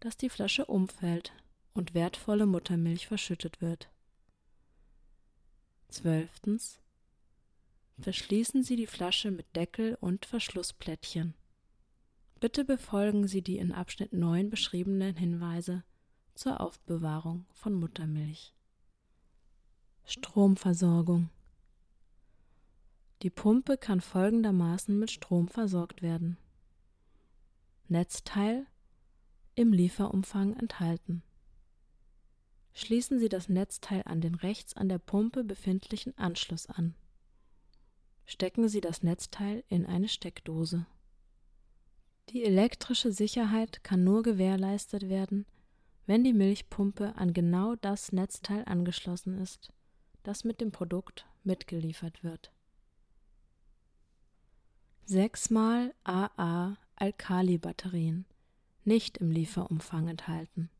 dass 0.00 0.16
die 0.16 0.30
Flasche 0.30 0.64
umfällt 0.64 1.32
und 1.74 1.92
wertvolle 1.92 2.46
Muttermilch 2.46 3.06
verschüttet 3.06 3.60
wird. 3.60 3.90
Zwölftens. 5.88 6.80
Verschließen 7.98 8.62
Sie 8.62 8.76
die 8.76 8.86
Flasche 8.86 9.30
mit 9.30 9.54
Deckel 9.54 9.98
und 10.00 10.24
Verschlussplättchen. 10.24 11.34
Bitte 12.40 12.64
befolgen 12.64 13.28
Sie 13.28 13.42
die 13.42 13.58
in 13.58 13.72
Abschnitt 13.72 14.14
9 14.14 14.48
beschriebenen 14.48 15.16
Hinweise 15.16 15.84
zur 16.34 16.60
Aufbewahrung 16.60 17.44
von 17.52 17.74
Muttermilch. 17.74 18.54
Stromversorgung 20.06 21.28
Die 23.22 23.30
Pumpe 23.30 23.76
kann 23.76 24.00
folgendermaßen 24.00 24.98
mit 24.98 25.10
Strom 25.10 25.48
versorgt 25.48 26.00
werden. 26.00 26.38
Netzteil 27.88 28.66
im 29.54 29.72
Lieferumfang 29.72 30.56
enthalten. 30.56 31.22
Schließen 32.72 33.18
Sie 33.18 33.28
das 33.28 33.48
Netzteil 33.48 34.02
an 34.06 34.22
den 34.22 34.34
rechts 34.36 34.74
an 34.74 34.88
der 34.88 34.98
Pumpe 34.98 35.44
befindlichen 35.44 36.16
Anschluss 36.16 36.66
an. 36.66 36.94
Stecken 38.24 38.68
Sie 38.68 38.80
das 38.80 39.02
Netzteil 39.02 39.64
in 39.68 39.84
eine 39.84 40.08
Steckdose. 40.08 40.86
Die 42.30 42.44
elektrische 42.44 43.12
Sicherheit 43.12 43.82
kann 43.82 44.04
nur 44.04 44.22
gewährleistet 44.22 45.08
werden, 45.08 45.44
wenn 46.06 46.24
die 46.24 46.32
Milchpumpe 46.32 47.16
an 47.16 47.34
genau 47.34 47.74
das 47.74 48.12
Netzteil 48.12 48.64
angeschlossen 48.64 49.36
ist, 49.38 49.74
das 50.22 50.44
mit 50.44 50.60
dem 50.60 50.70
Produkt 50.70 51.26
mitgeliefert 51.42 52.22
wird. 52.22 52.52
6 55.10 55.50
mal 55.50 55.92
AA 56.04 56.76
Alkali-Batterien, 56.94 58.26
nicht 58.84 59.18
im 59.18 59.32
Lieferumfang 59.32 60.06
enthalten. 60.06 60.70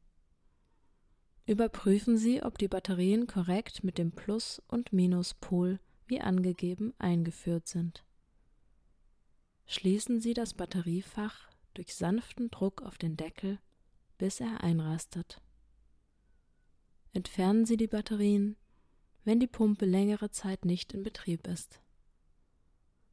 Überprüfen 1.46 2.16
Sie, 2.16 2.40
ob 2.40 2.56
die 2.56 2.68
Batterien 2.68 3.26
korrekt 3.26 3.82
mit 3.82 3.98
dem 3.98 4.12
Plus- 4.12 4.62
und 4.68 4.92
Minuspol 4.92 5.80
wie 6.06 6.20
angegeben 6.20 6.94
eingeführt 7.00 7.66
sind. 7.66 8.04
Schließen 9.66 10.20
Sie 10.20 10.32
das 10.32 10.54
Batteriefach 10.54 11.50
durch 11.74 11.96
sanften 11.96 12.52
Druck 12.52 12.82
auf 12.82 12.98
den 12.98 13.16
Deckel, 13.16 13.58
bis 14.16 14.38
er 14.38 14.62
einrastet. 14.62 15.42
Entfernen 17.12 17.66
Sie 17.66 17.76
die 17.76 17.88
Batterien, 17.88 18.54
wenn 19.24 19.40
die 19.40 19.48
Pumpe 19.48 19.86
längere 19.86 20.30
Zeit 20.30 20.64
nicht 20.64 20.92
in 20.92 21.02
Betrieb 21.02 21.48
ist 21.48 21.80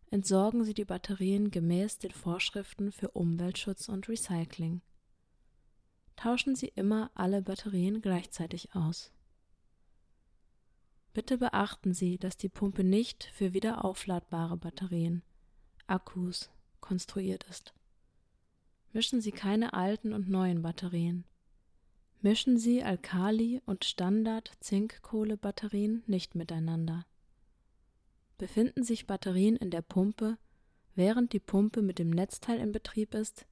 entsorgen 0.10 0.64
Sie 0.64 0.74
die 0.74 0.86
Batterien 0.86 1.52
gemäß 1.52 2.00
den 2.00 2.12
Vorschriften 2.12 2.92
für 2.92 3.12
Umweltschutz 3.12 3.90
und 3.90 4.10
Recycling. 4.10 4.82
Tauschen 6.16 6.56
Sie 6.56 6.68
immer 6.68 7.12
alle 7.14 7.42
Batterien 7.42 8.02
gleichzeitig 8.02 8.74
aus. 8.74 9.12
Bitte 11.14 11.38
beachten 11.38 11.94
Sie, 11.94 12.18
dass 12.18 12.38
die 12.38 12.50
Pumpe 12.50 12.84
nicht 12.84 13.26
für 13.34 13.54
wiederaufladbare 13.54 14.58
Batterien, 14.58 15.24
Akkus, 15.88 16.50
konstruiert 16.80 17.44
ist. 17.50 17.74
Mischen 18.94 19.22
Sie 19.22 19.32
keine 19.32 19.74
alten 19.74 20.14
und 20.14 20.30
neuen 20.30 20.62
Batterien. 20.62 21.26
Mischen 22.22 22.58
Sie 22.58 22.84
Alkali- 22.84 23.62
und 23.66 23.86
Standard-Zinkkohle-Batterien 23.86 26.04
nicht 26.08 26.36
miteinander. 26.36 27.06
Befinden 28.38 28.84
sich 28.84 29.08
Batterien 29.08 29.56
in 29.56 29.72
der 29.72 29.82
Pumpe, 29.82 30.38
während 30.96 31.34
die 31.34 31.40
Pumpe 31.40 31.82
mit 31.82 32.00
dem 32.00 32.10
Netzteil 32.10 32.60
in 32.60 32.72
Betrieb 32.72 33.14
ist, 33.14 33.46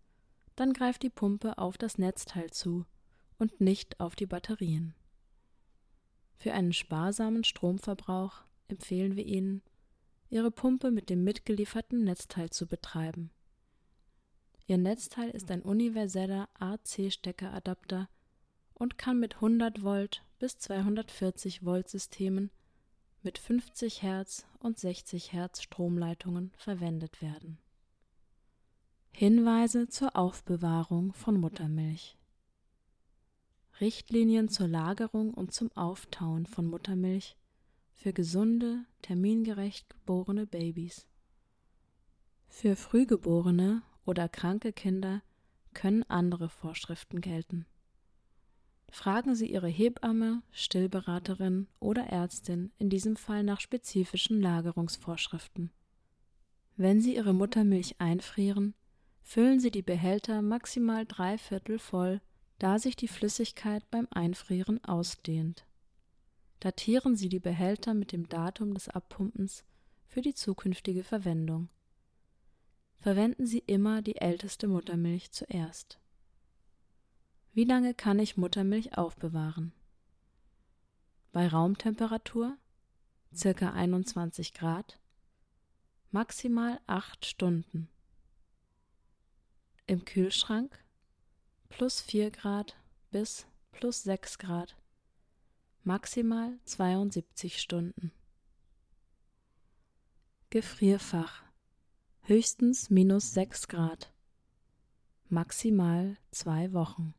dann 0.56 0.74
greift 0.74 1.04
die 1.04 1.10
Pumpe 1.10 1.58
auf 1.58 1.78
das 1.78 1.98
Netzteil 1.98 2.52
zu 2.52 2.86
und 3.38 3.60
nicht 3.60 4.00
auf 4.00 4.16
die 4.16 4.26
Batterien. 4.26 4.94
Für 6.38 6.54
einen 6.54 6.74
sparsamen 6.74 7.44
Stromverbrauch 7.44 8.44
empfehlen 8.68 9.16
wir 9.16 9.26
Ihnen, 9.26 9.62
Ihre 10.30 10.52
Pumpe 10.52 10.92
mit 10.92 11.10
dem 11.10 11.24
mitgelieferten 11.24 12.04
Netzteil 12.04 12.50
zu 12.50 12.68
betreiben. 12.68 13.32
Ihr 14.68 14.78
Netzteil 14.78 15.30
ist 15.30 15.52
ein 15.52 15.62
universeller 15.62 16.50
AC-Steckeradapter 16.60 18.10
und 18.74 18.98
kann 18.98 19.20
mit 19.20 19.36
100 19.36 19.84
Volt 19.84 20.24
bis 20.40 20.58
240 20.58 21.64
Volt 21.64 21.90
Systemen 21.90 22.50
mit 23.26 23.40
50 23.40 24.04
Hertz 24.04 24.46
und 24.60 24.80
60 24.80 25.34
Hertz 25.34 25.64
Stromleitungen 25.64 26.52
verwendet 26.56 27.22
werden. 27.22 27.58
Hinweise 29.12 29.90
zur 29.90 30.16
Aufbewahrung 30.16 31.12
von 31.14 31.40
Muttermilch 31.40 32.18
Richtlinien 33.82 34.48
zur 34.48 34.68
Lagerung 34.68 35.34
und 35.34 35.54
zum 35.54 35.70
Auftauen 35.74 36.46
von 36.46 36.66
Muttermilch 36.66 37.36
für 37.94 38.14
gesunde, 38.14 38.86
termingerecht 39.02 39.90
geborene 39.90 40.46
Babys. 40.48 41.08
Für 42.48 42.76
frühgeborene 42.76 43.82
oder 44.06 44.30
kranke 44.30 44.72
Kinder 44.72 45.22
können 45.74 46.04
andere 46.04 46.48
Vorschriften 46.48 47.20
gelten. 47.20 47.66
Fragen 48.96 49.36
Sie 49.36 49.52
Ihre 49.52 49.68
Hebamme, 49.68 50.42
Stillberaterin 50.54 51.68
oder 51.82 52.04
Ärztin 52.04 52.72
in 52.78 52.90
diesem 52.90 53.18
Fall 53.18 53.44
nach 53.44 53.60
spezifischen 53.60 54.42
Lagerungsvorschriften. 54.42 55.70
Wenn 56.78 57.02
Sie 57.02 57.18
Ihre 57.18 57.34
Muttermilch 57.34 57.98
einfrieren, 58.00 58.74
füllen 59.22 59.60
Sie 59.60 59.70
die 59.70 59.82
Behälter 59.82 60.42
maximal 60.42 61.06
drei 61.06 61.38
Viertel 61.38 61.78
voll, 61.78 62.22
da 62.58 62.80
sich 62.80 62.96
die 62.96 63.10
Flüssigkeit 63.10 63.84
beim 63.92 64.08
Einfrieren 64.12 64.82
ausdehnt. 64.86 65.66
Datieren 66.62 67.18
Sie 67.18 67.28
die 67.28 67.42
Behälter 67.42 67.94
mit 67.94 68.14
dem 68.14 68.30
Datum 68.30 68.74
des 68.74 68.88
Abpumpens 68.88 69.66
für 70.08 70.22
die 70.22 70.34
zukünftige 70.34 71.04
Verwendung. 71.04 71.68
Verwenden 73.02 73.46
Sie 73.46 73.60
immer 73.60 74.02
die 74.02 74.16
älteste 74.16 74.70
Muttermilch 74.70 75.32
zuerst. 75.32 76.00
Wie 77.56 77.64
lange 77.64 77.94
kann 77.94 78.20
ich 78.20 78.36
Muttermilch 78.36 78.98
aufbewahren? 78.98 79.72
Bei 81.32 81.48
Raumtemperatur 81.48 82.58
circa 83.34 83.72
21 83.72 84.54
Grad, 84.54 85.00
maximal 86.12 86.82
8 86.86 87.26
Stunden. 87.26 87.88
Im 89.88 90.04
Kühlschrank 90.04 90.84
plus 91.70 92.02
4 92.02 92.32
Grad 92.32 92.76
bis 93.12 93.48
plus 93.72 94.04
6 94.04 94.38
Grad, 94.38 94.76
maximal 95.86 96.60
72 96.66 97.62
Stunden. 97.62 98.12
Gefrierfach 100.50 101.42
höchstens 102.24 102.90
minus 102.90 103.34
6 103.34 103.70
Grad, 103.70 104.12
maximal 105.30 106.18
2 106.32 106.74
Wochen. 106.74 107.14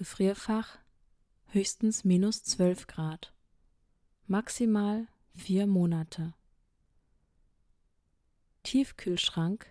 Gefrierfach 0.00 0.78
höchstens 1.48 2.04
minus 2.04 2.42
12 2.42 2.86
Grad, 2.86 3.34
maximal 4.28 5.06
vier 5.34 5.66
Monate. 5.66 6.32
Tiefkühlschrank 8.62 9.66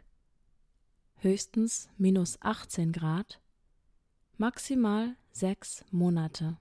höchstens 1.16 1.90
minus 1.98 2.40
18 2.44 2.92
Grad, 2.92 3.42
Maximal 4.38 5.16
sechs 5.32 5.84
Monate. 5.90 6.58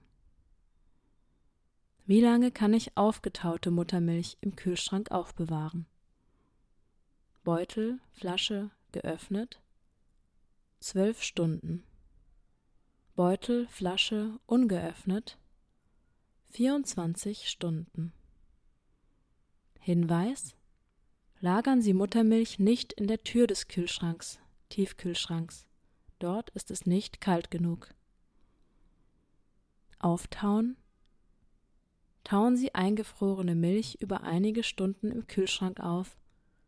Wie 2.07 2.21
lange 2.21 2.51
kann 2.51 2.73
ich 2.73 2.97
aufgetaute 2.97 3.69
Muttermilch 3.69 4.39
im 4.41 4.55
Kühlschrank 4.55 5.11
aufbewahren? 5.11 5.85
Beutel, 7.43 7.99
Flasche, 8.13 8.71
geöffnet. 8.93 9.61
Zwölf 10.79 11.21
Stunden. 11.21 11.83
Beutel, 13.19 13.67
Flasche, 13.67 14.39
ungeöffnet. 14.45 15.37
24 16.51 17.49
Stunden. 17.49 18.13
Hinweis: 19.77 20.55
Lagern 21.41 21.81
Sie 21.81 21.93
Muttermilch 21.93 22.59
nicht 22.59 22.93
in 22.93 23.07
der 23.07 23.21
Tür 23.21 23.45
des 23.45 23.67
Kühlschranks, 23.67 24.39
Tiefkühlschranks. 24.69 25.67
Dort 26.19 26.51
ist 26.51 26.71
es 26.71 26.85
nicht 26.85 27.19
kalt 27.19 27.51
genug. 27.51 27.93
Auftauen 29.99 30.77
Tauen 32.23 32.55
Sie 32.55 32.73
eingefrorene 32.73 33.53
Milch 33.53 33.97
über 33.99 34.23
einige 34.23 34.63
Stunden 34.63 35.11
im 35.11 35.27
Kühlschrank 35.27 35.81
auf 35.81 36.17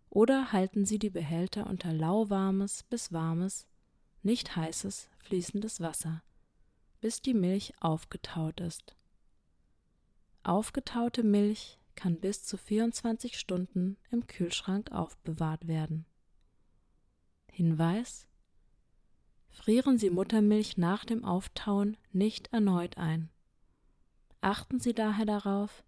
oder 0.09 0.51
halten 0.51 0.83
Sie 0.83 0.99
die 0.99 1.11
Behälter 1.11 1.67
unter 1.67 1.93
lauwarmes 1.93 2.83
bis 2.83 3.13
warmes, 3.13 3.67
nicht 4.21 4.57
heißes, 4.57 5.09
fließendes 5.19 5.79
Wasser, 5.79 6.21
bis 7.01 7.21
die 7.21 7.33
Milch 7.33 7.73
aufgetaut 7.81 8.61
ist. 8.61 8.95
Aufgetaute 10.43 11.23
Milch 11.23 11.79
kann 11.95 12.19
bis 12.19 12.43
zu 12.43 12.57
24 12.57 13.37
Stunden 13.37 13.97
im 14.09 14.27
Kühlschrank 14.27 14.91
aufbewahrt 14.91 15.67
werden. 15.67 16.05
Hinweis 17.51 18.27
Frieren 19.49 19.97
Sie 19.97 20.09
Muttermilch 20.09 20.77
nach 20.77 21.03
dem 21.03 21.25
Auftauen 21.25 21.97
nicht 22.13 22.53
erneut 22.53 22.97
ein. 22.97 23.29
Achten 24.39 24.79
Sie 24.79 24.93
daher 24.93 25.25
darauf, 25.25 25.83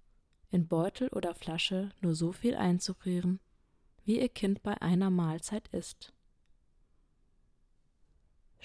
in 0.52 0.68
Beutel 0.68 1.08
oder 1.10 1.34
Flasche 1.34 1.90
nur 2.02 2.14
so 2.14 2.32
viel 2.32 2.56
einzufrieren, 2.56 3.40
wie 4.04 4.20
Ihr 4.20 4.30
Kind 4.30 4.62
bei 4.62 4.80
einer 4.82 5.10
Mahlzeit 5.10 5.70
isst. 5.70 6.13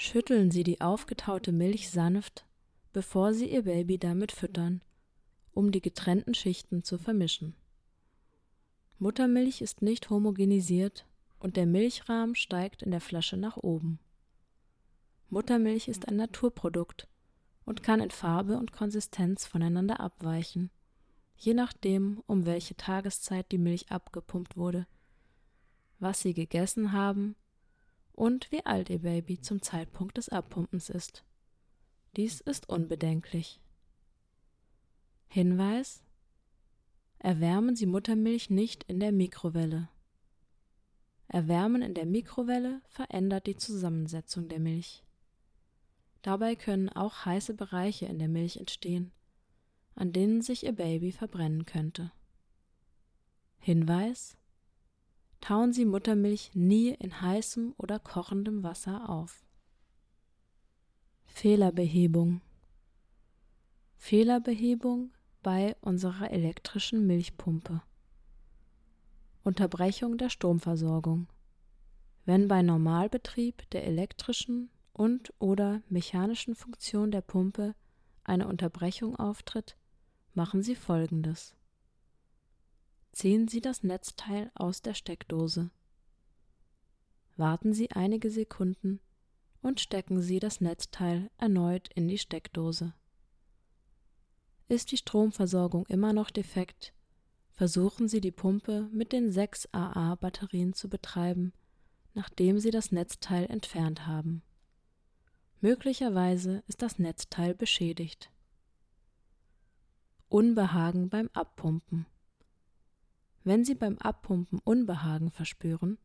Schütteln 0.00 0.52
Sie 0.52 0.62
die 0.62 0.80
aufgetaute 0.80 1.50
Milch 1.50 1.90
sanft, 1.90 2.46
bevor 2.92 3.34
Sie 3.34 3.50
Ihr 3.50 3.62
Baby 3.62 3.98
damit 3.98 4.30
füttern, 4.30 4.80
um 5.50 5.72
die 5.72 5.80
getrennten 5.80 6.34
Schichten 6.34 6.84
zu 6.84 6.98
vermischen. 6.98 7.56
Muttermilch 9.00 9.60
ist 9.60 9.82
nicht 9.82 10.08
homogenisiert 10.08 11.04
und 11.40 11.56
der 11.56 11.66
Milchrahmen 11.66 12.36
steigt 12.36 12.84
in 12.84 12.92
der 12.92 13.00
Flasche 13.00 13.36
nach 13.36 13.56
oben. 13.56 13.98
Muttermilch 15.30 15.88
ist 15.88 16.06
ein 16.06 16.14
Naturprodukt 16.14 17.08
und 17.64 17.82
kann 17.82 18.00
in 18.00 18.12
Farbe 18.12 18.56
und 18.56 18.70
Konsistenz 18.70 19.46
voneinander 19.46 19.98
abweichen, 19.98 20.70
je 21.36 21.54
nachdem, 21.54 22.22
um 22.28 22.46
welche 22.46 22.76
Tageszeit 22.76 23.50
die 23.50 23.58
Milch 23.58 23.90
abgepumpt 23.90 24.56
wurde, 24.56 24.86
was 25.98 26.20
sie 26.20 26.34
gegessen 26.34 26.92
haben 26.92 27.34
und 28.18 28.50
wie 28.50 28.66
alt 28.66 28.90
ihr 28.90 28.98
Baby 28.98 29.40
zum 29.40 29.62
Zeitpunkt 29.62 30.16
des 30.16 30.28
Abpumpens 30.28 30.90
ist. 30.90 31.24
Dies 32.16 32.40
ist 32.40 32.68
unbedenklich. 32.68 33.60
Hinweis 35.28 36.02
Erwärmen 37.20 37.76
Sie 37.76 37.86
Muttermilch 37.86 38.50
nicht 38.50 38.84
in 38.84 38.98
der 39.00 39.12
Mikrowelle. 39.12 39.88
Erwärmen 41.28 41.82
in 41.82 41.94
der 41.94 42.06
Mikrowelle 42.06 42.80
verändert 42.88 43.46
die 43.46 43.56
Zusammensetzung 43.56 44.48
der 44.48 44.60
Milch. 44.60 45.04
Dabei 46.22 46.56
können 46.56 46.88
auch 46.88 47.24
heiße 47.24 47.54
Bereiche 47.54 48.06
in 48.06 48.18
der 48.18 48.28
Milch 48.28 48.56
entstehen, 48.56 49.12
an 49.94 50.12
denen 50.12 50.42
sich 50.42 50.64
Ihr 50.64 50.72
Baby 50.72 51.12
verbrennen 51.12 51.66
könnte. 51.66 52.12
Hinweis 53.58 54.37
Tauen 55.40 55.72
Sie 55.72 55.84
Muttermilch 55.84 56.50
nie 56.54 56.90
in 56.90 57.20
heißem 57.20 57.74
oder 57.76 57.98
kochendem 57.98 58.62
Wasser 58.62 59.08
auf. 59.08 59.44
Fehlerbehebung 61.26 62.40
Fehlerbehebung 63.98 65.10
bei 65.42 65.76
unserer 65.80 66.30
elektrischen 66.30 67.06
Milchpumpe. 67.06 67.82
Unterbrechung 69.42 70.16
der 70.16 70.30
Stromversorgung. 70.30 71.26
Wenn 72.24 72.48
bei 72.48 72.62
Normalbetrieb 72.62 73.68
der 73.70 73.84
elektrischen 73.84 74.70
und 74.92 75.34
oder 75.38 75.82
mechanischen 75.88 76.54
Funktion 76.54 77.10
der 77.10 77.20
Pumpe 77.20 77.74
eine 78.24 78.46
Unterbrechung 78.46 79.16
auftritt, 79.16 79.76
machen 80.32 80.62
Sie 80.62 80.74
folgendes. 80.74 81.54
Ziehen 83.12 83.48
Sie 83.48 83.60
das 83.60 83.82
Netzteil 83.82 84.50
aus 84.54 84.82
der 84.82 84.94
Steckdose. 84.94 85.70
Warten 87.36 87.72
Sie 87.72 87.90
einige 87.90 88.30
Sekunden 88.30 89.00
und 89.62 89.80
stecken 89.80 90.22
Sie 90.22 90.38
das 90.38 90.60
Netzteil 90.60 91.30
erneut 91.38 91.88
in 91.94 92.08
die 92.08 92.18
Steckdose. 92.18 92.94
Ist 94.68 94.92
die 94.92 94.96
Stromversorgung 94.96 95.86
immer 95.86 96.12
noch 96.12 96.30
defekt, 96.30 96.92
versuchen 97.52 98.06
Sie 98.06 98.20
die 98.20 98.30
Pumpe 98.30 98.88
mit 98.92 99.12
den 99.12 99.32
6 99.32 99.68
AA-Batterien 99.72 100.74
zu 100.74 100.88
betreiben, 100.88 101.52
nachdem 102.14 102.58
Sie 102.58 102.70
das 102.70 102.92
Netzteil 102.92 103.46
entfernt 103.46 104.06
haben. 104.06 104.42
Möglicherweise 105.60 106.62
ist 106.68 106.82
das 106.82 106.98
Netzteil 106.98 107.54
beschädigt. 107.54 108.30
Unbehagen 110.28 111.08
beim 111.08 111.30
Abpumpen. 111.32 112.06
Wenn 113.48 113.64
Sie 113.64 113.74
beim 113.74 113.96
Abpumpen 113.96 114.60
Unbehagen 114.62 115.30
verspüren, 115.30 115.96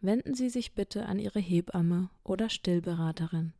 wenden 0.00 0.34
Sie 0.34 0.50
sich 0.50 0.74
bitte 0.74 1.06
an 1.06 1.20
Ihre 1.20 1.38
Hebamme 1.38 2.10
oder 2.24 2.50
Stillberaterin. 2.50 3.52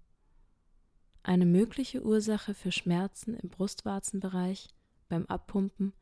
Eine 1.23 1.47
mögliche 1.47 2.03
Ursache 2.03 2.55
für 2.55 2.73
Schmerzen 2.73 3.35
im 3.35 3.49
Brustwarzenbereich 3.49 4.67
beim 5.09 5.27
Abpumpen 5.27 5.93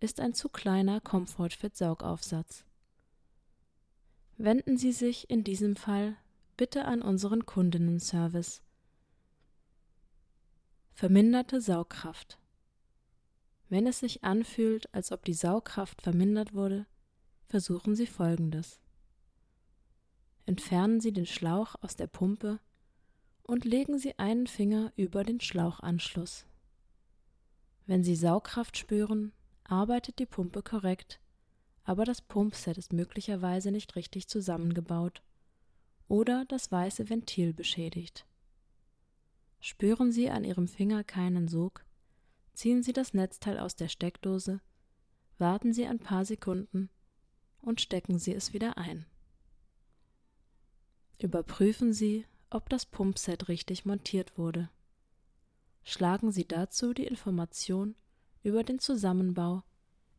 ist 0.00 0.18
ein 0.18 0.32
zu 0.32 0.48
kleiner 0.48 1.02
Comfortfit-Saugaufsatz. 1.02 2.64
Wenden 4.38 4.78
Sie 4.78 4.92
sich 4.92 5.28
in 5.28 5.44
diesem 5.44 5.76
Fall 5.76 6.16
bitte 6.56 6.86
an 6.86 7.02
unseren 7.02 7.44
Kundinnenservice 7.44 8.62
Verminderte 10.94 11.60
Saugkraft. 11.60 12.38
Wenn 13.72 13.86
es 13.86 14.00
sich 14.00 14.22
anfühlt, 14.22 14.94
als 14.94 15.12
ob 15.12 15.24
die 15.24 15.32
Saugkraft 15.32 16.02
vermindert 16.02 16.52
wurde, 16.52 16.84
versuchen 17.46 17.96
Sie 17.96 18.06
folgendes. 18.06 18.82
Entfernen 20.44 21.00
Sie 21.00 21.10
den 21.10 21.24
Schlauch 21.24 21.76
aus 21.80 21.96
der 21.96 22.06
Pumpe 22.06 22.60
und 23.44 23.64
legen 23.64 23.98
Sie 23.98 24.18
einen 24.18 24.46
Finger 24.46 24.92
über 24.96 25.24
den 25.24 25.40
Schlauchanschluss. 25.40 26.44
Wenn 27.86 28.04
Sie 28.04 28.14
Saugkraft 28.14 28.76
spüren, 28.76 29.32
arbeitet 29.64 30.18
die 30.18 30.26
Pumpe 30.26 30.62
korrekt, 30.62 31.18
aber 31.84 32.04
das 32.04 32.20
Pumpset 32.20 32.76
ist 32.76 32.92
möglicherweise 32.92 33.72
nicht 33.72 33.96
richtig 33.96 34.28
zusammengebaut 34.28 35.22
oder 36.08 36.44
das 36.44 36.70
weiße 36.70 37.08
Ventil 37.08 37.54
beschädigt. 37.54 38.26
Spüren 39.60 40.12
Sie 40.12 40.28
an 40.28 40.44
Ihrem 40.44 40.68
Finger 40.68 41.04
keinen 41.04 41.48
Sog, 41.48 41.86
ziehen 42.52 42.82
Sie 42.82 42.92
das 42.92 43.14
Netzteil 43.14 43.58
aus 43.58 43.76
der 43.76 43.88
Steckdose, 43.88 44.60
warten 45.38 45.72
Sie 45.72 45.86
ein 45.86 45.98
paar 45.98 46.24
Sekunden 46.24 46.90
und 47.60 47.80
stecken 47.80 48.18
Sie 48.18 48.32
es 48.32 48.52
wieder 48.52 48.76
ein. 48.78 49.06
Überprüfen 51.18 51.92
Sie, 51.92 52.26
ob 52.50 52.68
das 52.68 52.86
Pumpset 52.86 53.48
richtig 53.48 53.84
montiert 53.84 54.36
wurde. 54.36 54.70
Schlagen 55.84 56.30
Sie 56.32 56.46
dazu 56.46 56.92
die 56.92 57.06
Information 57.06 57.94
über 58.42 58.64
den 58.64 58.78
Zusammenbau 58.78 59.62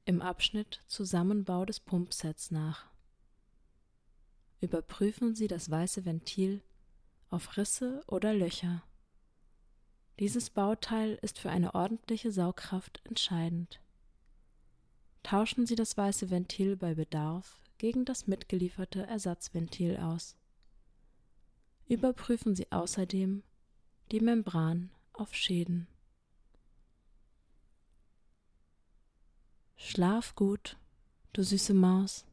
im 0.06 0.22
Abschnitt 0.22 0.82
Zusammenbau 0.88 1.66
des 1.66 1.80
Pumpsets 1.80 2.52
nach. 2.52 2.88
Überprüfen 4.60 5.36
Sie 5.36 5.48
das 5.48 5.70
weiße 5.70 6.06
Ventil 6.06 6.62
auf 7.30 7.58
Risse 7.58 8.02
oder 8.08 8.34
Löcher. 8.34 8.84
Dieses 10.20 10.50
Bauteil 10.50 11.18
ist 11.22 11.40
für 11.40 11.50
eine 11.50 11.74
ordentliche 11.74 12.32
Saugkraft 12.32 13.02
entscheidend. 13.06 13.82
Tauschen 15.24 15.66
Sie 15.66 15.76
das 15.76 15.98
weiße 15.98 16.30
Ventil 16.30 16.76
bei 16.76 16.94
Bedarf 16.94 17.60
gegen 17.78 18.06
das 18.06 18.28
mitgelieferte 18.28 19.08
Ersatzventil 19.08 19.98
aus. 19.98 20.36
Überprüfen 21.88 22.56
Sie 22.56 22.72
außerdem 22.72 23.44
die 24.12 24.20
Membran 24.20 24.92
auf 25.14 25.34
Schäden. 25.34 25.88
Schlaf 29.76 30.36
gut, 30.36 30.78
du 31.34 31.44
süße 31.44 31.74
Maus. 31.74 32.26